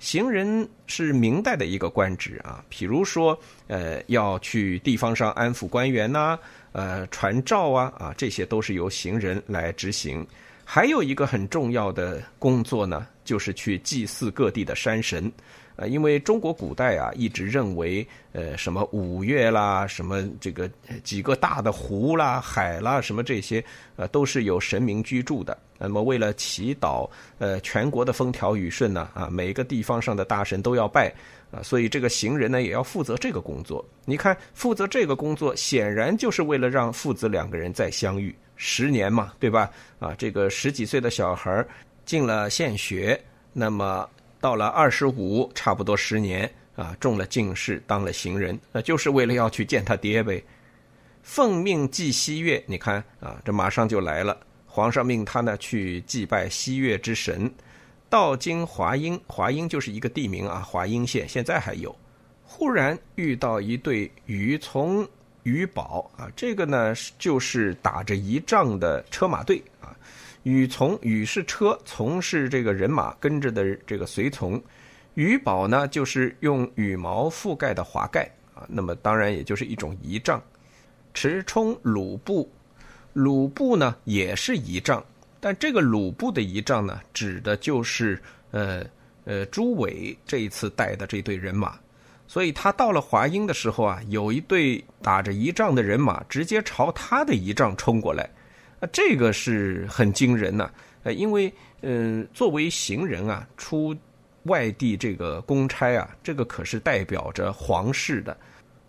[0.00, 6.36] 行人是明代的一个官职啊，比如说呃，要去地方上安抚官员呐，
[6.72, 10.26] 呃，传诏啊，啊，这些都是由行人来执行。
[10.64, 15.30] 还有一个很重要的工作呢，就是去祭祀各地的山神。
[15.76, 20.70] 呃，因为中国古代啊，一直认为，呃，什么五岳啦，什么这个
[21.04, 23.62] 几个大的湖啦、海啦，什么这些，
[23.96, 25.56] 呃，都是有神明居住的。
[25.78, 27.06] 那么，为了祈祷，
[27.38, 31.12] 呃，全国的风调雨顺呢，啊，每个地方上的大神都要拜，
[31.50, 33.84] 啊，所以这个行人呢，也要负责这个工作。
[34.06, 39.70] 你看，负责这个工作，显然就是为了让父子两个人再相遇，十年嘛，对吧？
[39.98, 41.62] 啊，这个十几岁的小孩
[42.06, 43.20] 进了县学，
[43.52, 44.08] 那么。
[44.46, 50.40] 到了二十五，差不多十年啊，中了进士，当了行人，那就是为了要去见他爹呗。
[51.24, 54.38] 奉命祭西岳，你看啊，这马上就来了。
[54.64, 57.52] 皇上命他呢去祭拜西岳之神。
[58.08, 61.92] 到经华阴，华阴就是一个地名啊，华阴县现在还有。
[62.44, 65.04] 忽然遇到一对鱼从
[65.42, 69.90] 鱼宝啊，这个呢就是打着仪仗的车马队啊。
[70.46, 74.62] 羽从羽是车，从是这个人马跟着的这个随从，
[75.14, 80.40] 羽宝呢就是用羽毛覆盖的华盖啊，那么当然也就是一种仪仗。
[81.12, 82.48] 持冲鲁布，
[83.12, 85.04] 鲁布呢也是仪仗，
[85.40, 88.16] 但这个鲁布的仪仗呢，指的就是
[88.52, 88.84] 呃
[89.24, 91.76] 呃朱伟这一次带的这队人马，
[92.28, 98.30] 所以他到了华阴的时候啊，有一队打着仪仗的人马直接朝他的仪仗冲过来。
[98.92, 100.70] 这个是很惊人呐！
[101.02, 103.94] 呃，因为嗯，作为行人啊，出
[104.44, 108.36] 外地这个公差啊，这个可是代表着皇室的。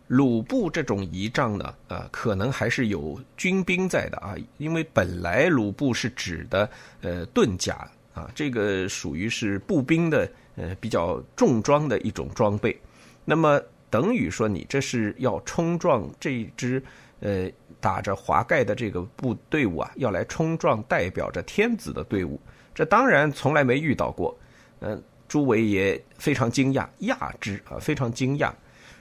[0.07, 6.69] 鲁布这种仪仗呢，呃，可能还是有军兵在的啊，因为本来鲁布是指的
[7.01, 12.79] 呃盾甲啊，这个属于是步兵的呃比较重装的一种装备。
[13.25, 16.81] 那么等于说，你这是要冲撞这一支
[17.19, 17.49] 呃。
[17.79, 22.41] 打着华盖的这个部队伍啊，要来冲撞代表着天子的队伍，
[22.73, 24.35] 这当然从来没遇到过。
[24.79, 28.51] 嗯，朱伟也非常惊讶，讶之啊，非常惊讶。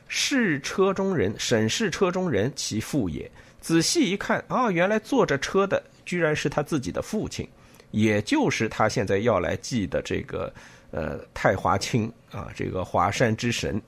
[0.08, 3.28] 是车中人，审视车中人，其父也。
[3.62, 7.48] 仔细一看啊，原来坐着车的居然是他自己的父亲。
[7.92, 10.52] 也就是他现在要来祭的这个
[10.90, 13.80] 呃太华清啊，这个华山之神。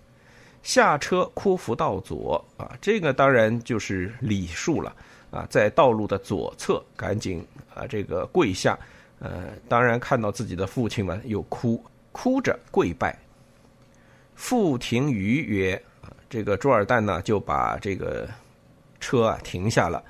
[0.69, 4.95] 下车哭伏道左啊，这个当然就是礼数了
[5.31, 7.43] 啊，在道路的左侧，赶紧
[7.75, 8.79] 啊这个跪下，
[9.19, 13.19] 呃，当然看到自己的父亲们又哭，哭着跪拜。
[14.35, 18.29] 复停于曰啊，这个朱尔旦呢就把这个
[19.01, 20.05] 车啊停下了，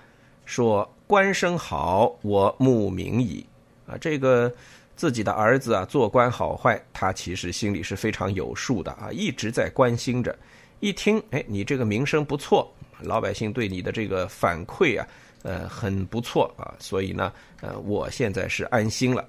[0.44, 3.46] 说官声好，我慕名矣
[3.86, 4.52] 啊，这个。
[4.98, 10.36] 自己的儿子啊，做官好坏，他其实心里是非常有数的啊，一直在关心着。
[10.80, 12.68] 一听，哎，你这个名声不错，
[13.00, 15.06] 老百姓对你的这个反馈啊，
[15.44, 19.24] 呃，很不错啊，所以呢，呃，我现在是安心了。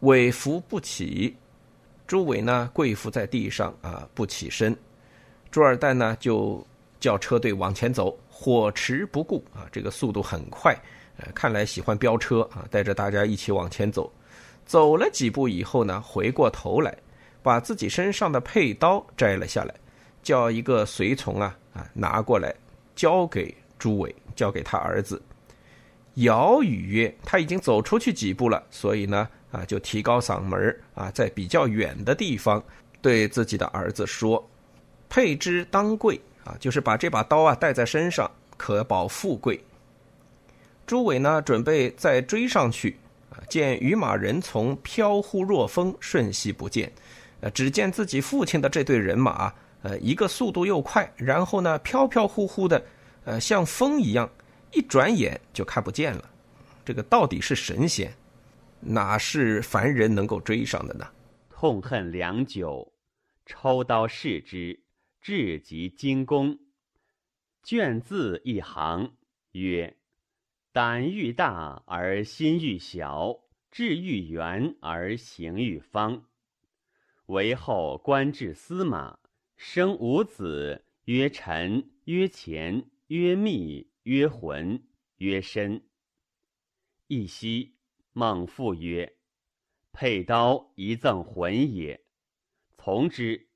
[0.00, 1.34] 伟伏不起，
[2.06, 4.76] 朱伟呢跪伏在地上啊，不起身。
[5.50, 6.62] 朱二蛋呢就
[7.00, 10.78] 叫车队往前走，火驰不顾啊，这个速度很快，
[11.16, 14.12] 呃，看来喜欢飙车啊，带着大家一起往前走。
[14.66, 16.96] 走了几步以后呢，回过头来，
[17.42, 19.74] 把自己身上的佩刀摘了下来，
[20.22, 22.54] 叫一个随从啊啊拿过来，
[22.96, 25.20] 交给朱伟，交给他儿子。
[26.14, 32.62] 尧语曰：“他已经走出去几步了，所以呢啊，就提高嗓门啊，在比较远的地方
[33.02, 34.48] 对自己的儿子说
[35.10, 39.62] ：‘佩之当贵啊，就是把这把刀啊带在身上，可保富贵。’
[40.86, 42.96] 朱伟呢，准备再追上去。”
[43.48, 46.92] 见于马人从飘忽若风，瞬息不见。
[47.40, 52.82] 呃，只见自己父亲的这队人马，呃，一个速度又快，然后呢，飘飘忽忽的，
[53.24, 54.30] 呃，像风一样，
[54.72, 56.30] 一转眼就看不见了。
[56.84, 58.12] 这个到底是神仙，
[58.80, 61.06] 哪是凡人能够追上的呢？
[61.50, 62.92] 痛恨良久，
[63.46, 64.80] 抽刀视之，
[65.20, 66.58] 至极惊弓。
[67.62, 69.14] 卷字一行，
[69.52, 69.96] 曰。
[70.74, 76.26] 胆欲大而心欲小，志欲圆而行欲方。
[77.26, 79.20] 为后官至司马，
[79.56, 84.82] 生五子，曰臣，曰前，曰密，曰浑，
[85.18, 85.86] 曰身。
[87.06, 87.76] 一夕，
[88.12, 89.16] 孟父曰
[89.94, 92.04] ：“佩刀一赠浑也，
[92.76, 93.48] 从之。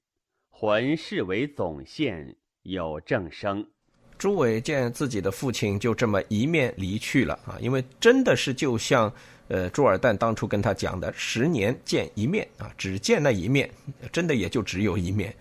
[0.48, 3.72] 浑是为总宪，有正生。”
[4.18, 9.10] 朱伟见自己的父亲就这么一面离去了啊，因为真的是就像
[9.46, 13.70] 呃朱尔旦当初跟他讲的，十年见一面啊，只见那一面，
[14.10, 15.32] 真的也就只有一面，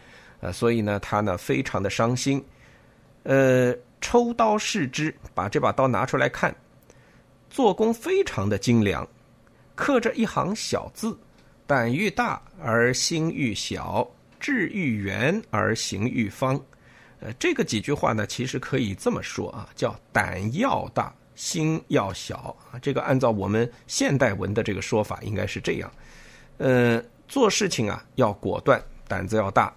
[0.41, 2.43] 呃，所以呢，他呢非常的伤心，
[3.23, 6.55] 呃，抽刀视之，把这把刀拿出来看，
[7.49, 9.07] 做工非常的精良，
[9.73, 11.17] 刻着一行小字：
[11.65, 14.07] 胆欲大而心欲小，
[14.39, 16.63] 志欲圆而行欲方。
[17.19, 22.77] 呃，这个几句话呢，其实可以这么说啊，叫胆要大，心要小啊。
[22.79, 25.91] 这个按照我们现代文的这个说法，应该是这样。
[26.57, 29.75] 呃，做事情啊要果断，胆子要大，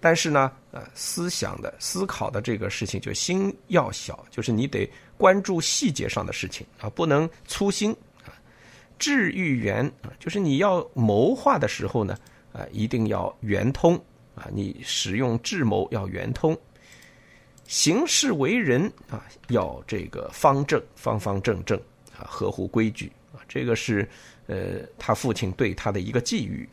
[0.00, 7.94] 但是呢，呃，思想的思考的这个事情就心要小，就是你得关注细节上的事情啊，不能粗心
[8.24, 8.32] 啊。
[8.98, 12.16] 智欲圆啊，就是你要谋划的时候呢，
[12.52, 14.02] 啊，一定要圆通。
[14.34, 16.56] 啊，你使用智谋要圆通，
[17.66, 21.78] 行事为人啊要这个方正方方正正
[22.16, 24.08] 啊，合乎规矩啊，这个是
[24.46, 26.68] 呃他父亲对他的一个寄语。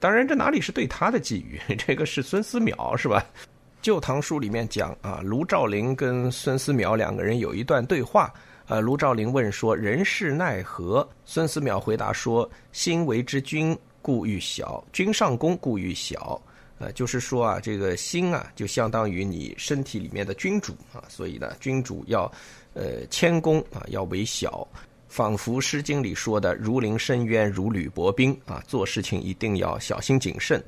[0.00, 1.60] 当然，这哪里是对他的寄语？
[1.78, 3.24] 这个是孙思邈是吧？
[3.80, 8.32] 《旧唐书》里面讲啊，卢照邻跟孙思邈两个人有一段对话。
[8.68, 16.42] 呃，卢照邻问说：“人事奈何？”孙思邈回答说：“心为之君，故欲小；君上宫，故欲小。”
[16.78, 22.30] 呃，就是说啊，这个心啊，就相当于你身体里面的君主啊，所以呢，君主要，
[22.74, 24.68] 呃，谦恭啊，要为小，
[25.08, 30.62] 仿佛《诗经》里说的“如临深渊，如履薄冰”啊，做事情一定要小心谨慎。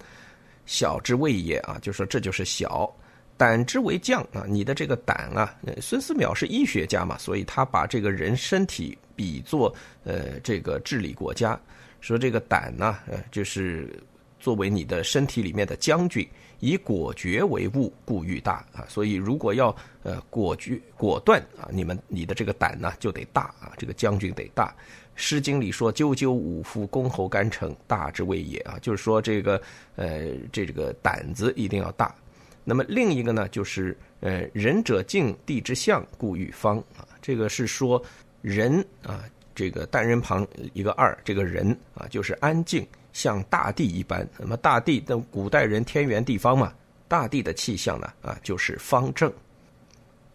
[0.64, 2.90] 小之谓也啊，就说这就是小。
[3.36, 11.60] 胆之为将啊，你的这个胆啊，孙思邈是医学家嘛，所以他把这个人身体比作呃这个治理国家，
[12.00, 13.92] 说这个胆呢，呃，就是。
[14.38, 16.26] 作为你的身体里面的将军，
[16.60, 18.84] 以果决为务，故欲大啊。
[18.88, 24.74] 所以如果要呃果决果断啊，你们你的这个胆呢就得大啊，这个将军得大。
[25.20, 29.60] 《诗经》里说：“赳赳武夫，公侯干城，大之谓也啊。”就是说这个
[29.96, 32.14] 呃这这个胆子一定要大。
[32.62, 37.02] 那么另一个呢，就是呃仁者敬，地之象，故欲方啊。
[37.20, 38.00] 这个是说
[38.42, 39.24] 仁啊，
[39.56, 42.86] 这个单人旁一个二，这个人啊就是安静。
[43.12, 46.72] 像大地一般，那么大地的古代人天圆地方嘛，
[47.08, 49.32] 大地的气象呢啊就是方正，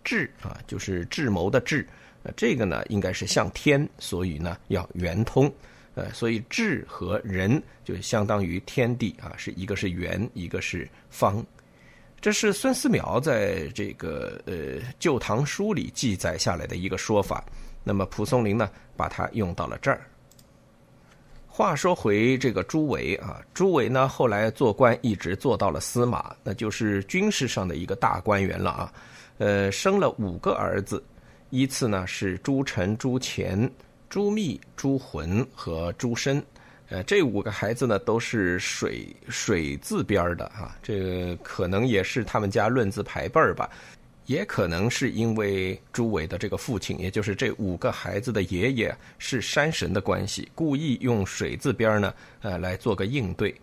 [0.03, 1.87] 智啊就是智谋的智，
[2.35, 5.51] 这个呢应该是像天，所以呢要圆通，
[5.95, 11.45] 呃，所以智和人就相当于天地啊，是一个是圆，一个是方。
[12.19, 14.53] 这是孙思邈在这个呃
[14.97, 17.43] 《旧唐书》里记载下来的一个说法。
[17.83, 20.07] 那么蒲松龄呢，把它用到了这儿。
[21.55, 28.93] 话说回这个朱维啊，朱维呢后来做官一直做到了司马，那就是军事上的一个大官员了啊。
[29.37, 31.03] 呃，生了五个儿子，
[31.51, 33.69] 依次呢是朱臣、朱乾、
[34.09, 36.43] 朱密、朱浑和朱深。
[36.89, 43.69] 呃，这五个孩子呢，都是水水字边的啊，这个可能也是他们家论字排辈儿吧，
[44.25, 53.53] 也可能是因为朱伟的这个父亲，也就是这五个孩子的爷爷是山神的关系，故意用水字边呢，呃，来做个应对。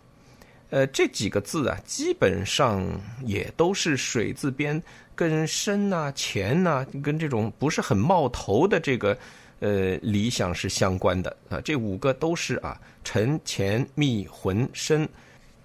[0.70, 2.86] 呃，这几个字啊，基本上
[3.24, 4.82] 也都是水字边，
[5.14, 9.16] 跟深呐、钱呐，跟这种不是很冒头的这个。
[9.62, 15.06] 呃，理想是相关的啊，这五个都是啊，沉、潜、密、浑、深，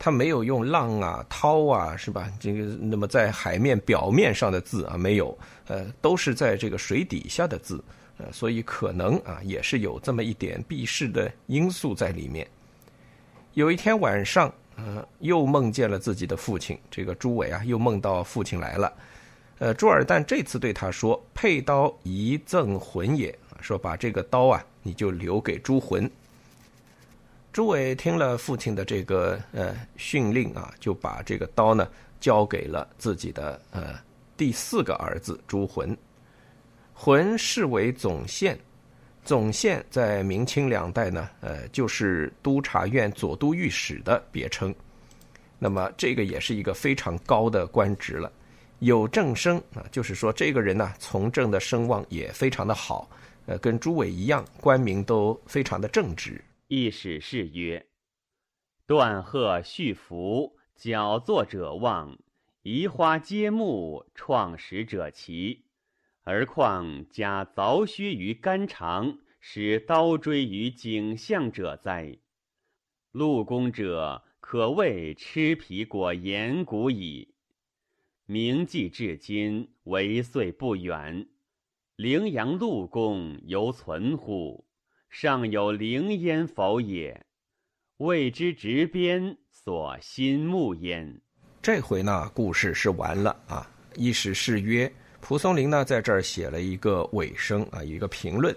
[0.05, 2.31] 它没有用浪啊、涛啊，是吧？
[2.39, 5.35] 这个那么在海面表面上的字啊，没有，
[5.65, 7.83] 呃，都是在这个水底下的字，
[8.19, 12.47] 呃，所以可能啊，也是有这么一点避世的因素在里面。
[13.55, 18.93] 有一天晚上，呃，又梦见了自己的父亲，这个朱伟啊，又梦到父亲来了，
[19.57, 26.07] 呃，朱尔旦这次对他说：“佩刀遗赠魂也。”说把这个刀啊，你就留给朱魂。
[27.55, 31.87] 朱伟听了父亲的这个呃训令啊，就把这个刀呢
[32.19, 33.95] 交给了自己的呃
[34.35, 35.97] 第四个儿子朱浑。
[36.93, 38.59] 浑是为总宪，
[39.23, 44.75] 总宪在明清两代呢，呃，就是督察院左都御史的别称。
[45.57, 48.29] 那么这个也是一个非常高的官职了，
[48.79, 53.09] 有正声啊，就是说这个人呢从政的声望也非常的好。
[53.45, 56.43] 呃，跟朱伟一样，官名都非常的正直。
[56.67, 57.85] 一史是曰
[58.87, 62.17] ：“断鹤续福，矫作者望；
[62.63, 65.65] 移花接木，创始者奇。
[66.23, 72.17] 而况加凿削于肝肠，使刀锥于颈项者哉？
[73.11, 77.35] 陆公者可谓吃皮果言骨矣。
[78.25, 81.29] 铭记至今，为岁不远。”
[81.95, 84.65] 陵阳陆公犹存乎？
[85.09, 87.25] 尚有灵焉否也？
[87.97, 91.21] 未知执鞭所心目焉。
[91.61, 93.69] 这回呢，故事是完了啊。
[93.95, 94.91] 一时是曰：
[95.21, 98.53] 蒲松龄呢，在这儿写了一个尾声啊，一个评论。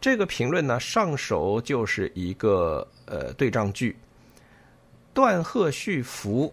[0.00, 3.96] 这个评论呢，上首就是一个呃对仗句
[5.14, 6.52] ：“断鹤续福。”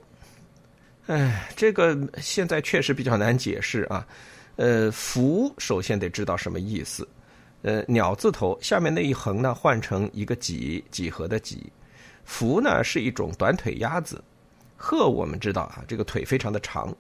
[1.08, 4.08] 哎，这个现在确实比较难解释啊。
[4.56, 7.08] 呃，凫首先得知道什么意思。
[7.66, 11.74] 呃，鸟字头下面那一横呢，换成一个几几何的几。
[12.24, 14.24] 凫呢是一种短腿鸭子，
[14.78, 16.96] 鹤我们知道啊，这个腿非常的长，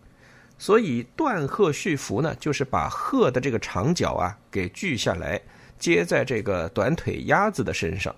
[0.57, 5.39] 所以断鹤续凫呢，就是把鹤的这个长角啊给锯下来，
[5.77, 8.15] 接在这个短腿鸭子的身上。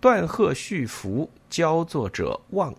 [0.00, 2.74] 断鹤续凫，教作者妄，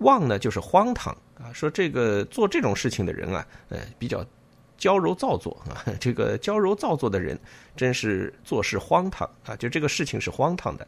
[0.00, 4.22] 妄呢就是荒唐啊，说这个做这种事情的人啊，呃，比较。
[4.78, 7.38] 娇柔造作啊， 这个娇柔造作的人
[7.76, 9.54] 真是做事荒唐啊！
[9.56, 10.86] 就这个事情是荒唐的。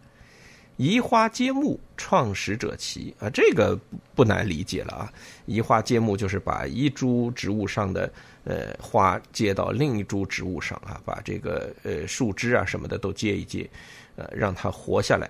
[0.76, 3.78] 移花接木，创始者奇啊，这个
[4.14, 5.12] 不难理解了啊。
[5.44, 8.10] 移花接木就是把一株植物上的
[8.44, 13.68] 呃花接到另一株植物上啊，把这个呃树枝啊什么的都接一接，
[14.16, 15.28] 呃让它活下来。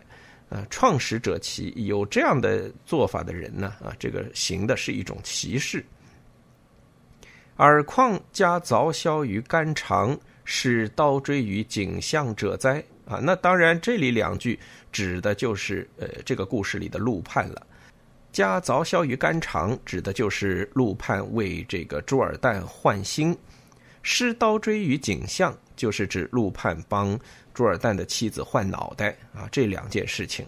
[0.50, 5.84] 呃，创始者奇，有这样的做法的人呢啊，这个行的是一种歧视。
[7.60, 12.82] 耳况加凿削于肝肠，使刀锥于颈项者哉？
[13.04, 14.58] 啊，那当然，这里两句
[14.90, 17.66] 指的就是呃这个故事里的陆判了。
[18.32, 23.34] 加凿削于肝肠，指的就是陆判为这个朱尔旦换心；
[24.02, 27.18] 施刀锥于颈项，就是指陆判帮
[27.52, 29.46] 朱尔旦的妻子换脑袋啊。
[29.52, 30.46] 这两件事情，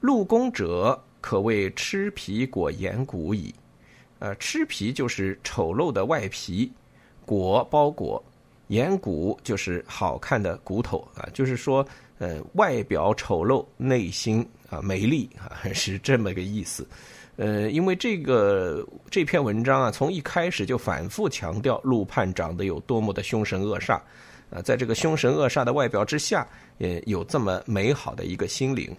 [0.00, 3.54] 陆公者可谓吃皮果言骨矣。
[4.20, 6.70] 呃，吃皮就是丑陋的外皮，
[7.26, 8.22] 裹包裹，
[8.68, 11.84] 眼骨就是好看的骨头啊，就是说，
[12.18, 16.86] 呃，外表丑陋，内心啊美丽啊， 是这么个意思。
[17.36, 23.94] 呃，因为这个这篇文章啊，从一开始就反复强调陆判长得有多么的凶神恶煞，
[24.50, 26.46] 啊，在这个凶神恶煞的外表之下，
[26.76, 28.94] 也有这么美好的一个心灵。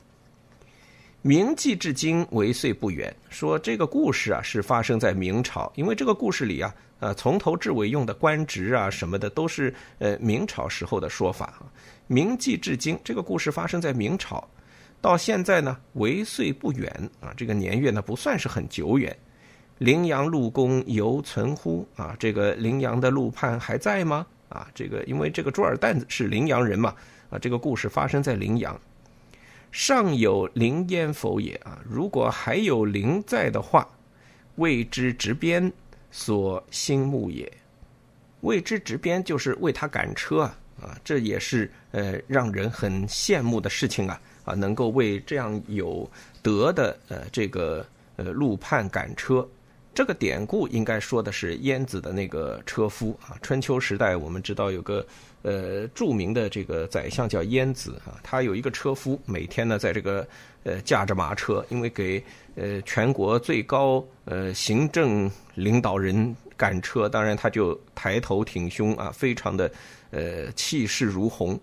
[1.23, 3.15] 铭记至今为岁不远。
[3.29, 11.61] 说这个故事啊，是发生在明朝，因为这个故事里啊，呃，从头至尾用的官职啊什么的，都是呃明朝时候的说法。
[12.07, 14.43] 铭记至今，这个故事发生在明朝，
[14.99, 19.15] 到现在呢，为岁不远啊，这个年月呢不算是很久远。
[19.77, 21.87] 陵阳陆公犹存乎？
[21.95, 24.25] 啊，这个陵阳的陆判还在吗？
[24.49, 26.95] 啊，这个因为这个朱尔旦是陵阳人嘛，
[27.29, 28.79] 啊，这个故事发生在陵阳。
[29.71, 31.53] 尚有灵焉否也？
[31.63, 33.87] 啊，如果还有灵在的话，
[34.55, 35.71] 谓之执鞭
[36.11, 37.51] 所兴慕也。
[38.41, 46.09] 谓之执鞭就是为他赶车啊，啊，这也是呃让人很羡慕的事情啊，啊，能够为这样有
[46.41, 47.85] 德的呃这个
[48.17, 49.47] 呃路畔赶车。
[49.93, 53.37] 这个典故应该说的是燕子的那个车夫啊。
[53.41, 55.05] 春秋时代，我们知道有个
[55.43, 60.27] 呃著名的这个宰相叫燕子啊，他有一个车夫，每天呢在这个
[60.63, 62.23] 呃驾着马车，因为给
[62.55, 69.71] 呃全国最高呃行政领导人赶车，当然他就抬头挺胸啊，非常的
[70.11, 71.59] 呃气势如虹。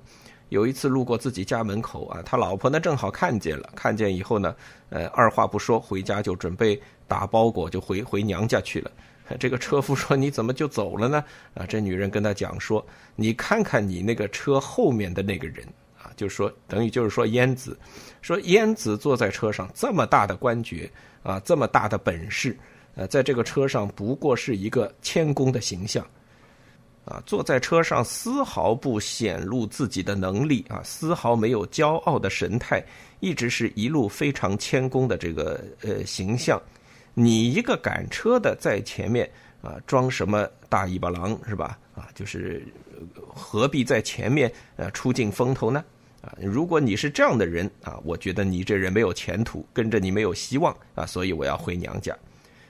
[0.49, 4.57] 有一次路过自己家门口啊，他老婆呢正好看见了，看见以后呢，
[4.89, 8.91] 呃，二话不说回家就准备打包裹就回回娘家去了。
[9.37, 11.25] 这个车夫说：“你怎么就走了呢？”
[11.55, 12.85] 啊，这女人跟他讲说
[13.17, 15.67] ：“你看看你那个车后面的那个人
[16.01, 17.79] 啊，就是说等于就是说燕子，
[18.23, 20.91] 说燕子坐在车上这么大的官爵
[21.23, 22.57] 啊，这么大的本事，
[22.95, 26.07] 呃，在这个车上不过是一个谦恭的形象。”
[27.05, 32.85] 啊，坐在车上丝毫不显露自己的能力啊，丝毫没有骄傲的神态，
[33.21, 36.61] 一直是一路非常谦恭的这个呃形象。
[37.21, 39.29] 你一个赶车的在前面
[39.61, 41.77] 啊，装什么大尾巴狼是吧？
[41.93, 42.65] 啊，就是
[43.27, 45.85] 何必在前面呃出尽风头呢？
[46.23, 52.17] 啊，如果你是这样的人啊，我觉得你这人没有前途，跟着你没有希望啊，所以我要回娘家。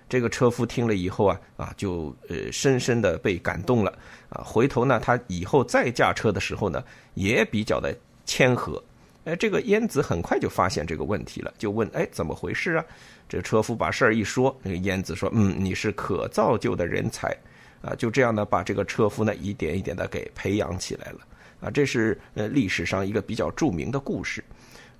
[0.08, 3.92] 这个车夫听了以后啊啊，就呃深深的被感动了
[4.30, 4.42] 啊。
[4.42, 6.82] 回头呢，他以后再驾车的时候呢，
[7.12, 7.94] 也比较的
[8.24, 8.82] 谦和。
[9.28, 12.84] 哎，这个燕子很快就发现这个问题了，就问：哎，怎么回事啊？
[13.28, 17.36] 这车夫把事儿一说，那个燕子说：嗯，你是可造就的人才
[17.82, 17.94] 啊。
[17.94, 21.18] 就这样呢，把这个车夫呢一点一点的给培养起来了
[21.60, 21.70] 啊。
[21.70, 24.42] 这是呃历史上一个比较著名的故事。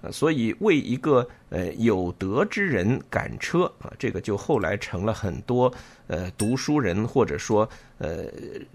[0.00, 5.72] 啊，所以为一个呃有德之人赶车啊，这个就后来成了很多
[6.06, 8.26] 呃读书人或者说呃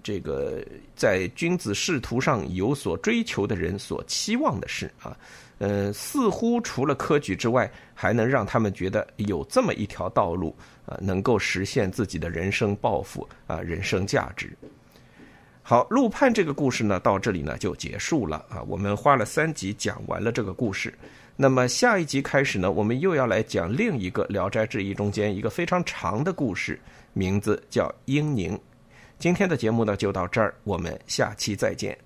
[0.02, 0.62] 这个
[0.94, 5.16] 在君子仕途上有所追求的人所期望的事啊。
[5.58, 14.56] 呃，似乎除了科举之外，还能让他们觉得有这么一条道路啊，能够实现自己的人生抱负啊，人生价值。
[15.62, 18.62] 好，陆判这个故事呢，到这里呢就结束了啊。
[18.66, 20.92] 我们花了三集讲完了这个故事，
[21.36, 26.78] 那么下一集开始呢，我们又要来讲另一个《聊斋志异》中间一个非常长的故事，
[27.14, 28.58] 名字叫英宁。
[29.18, 32.03] 今天的节目呢就到这儿，我们下期再见。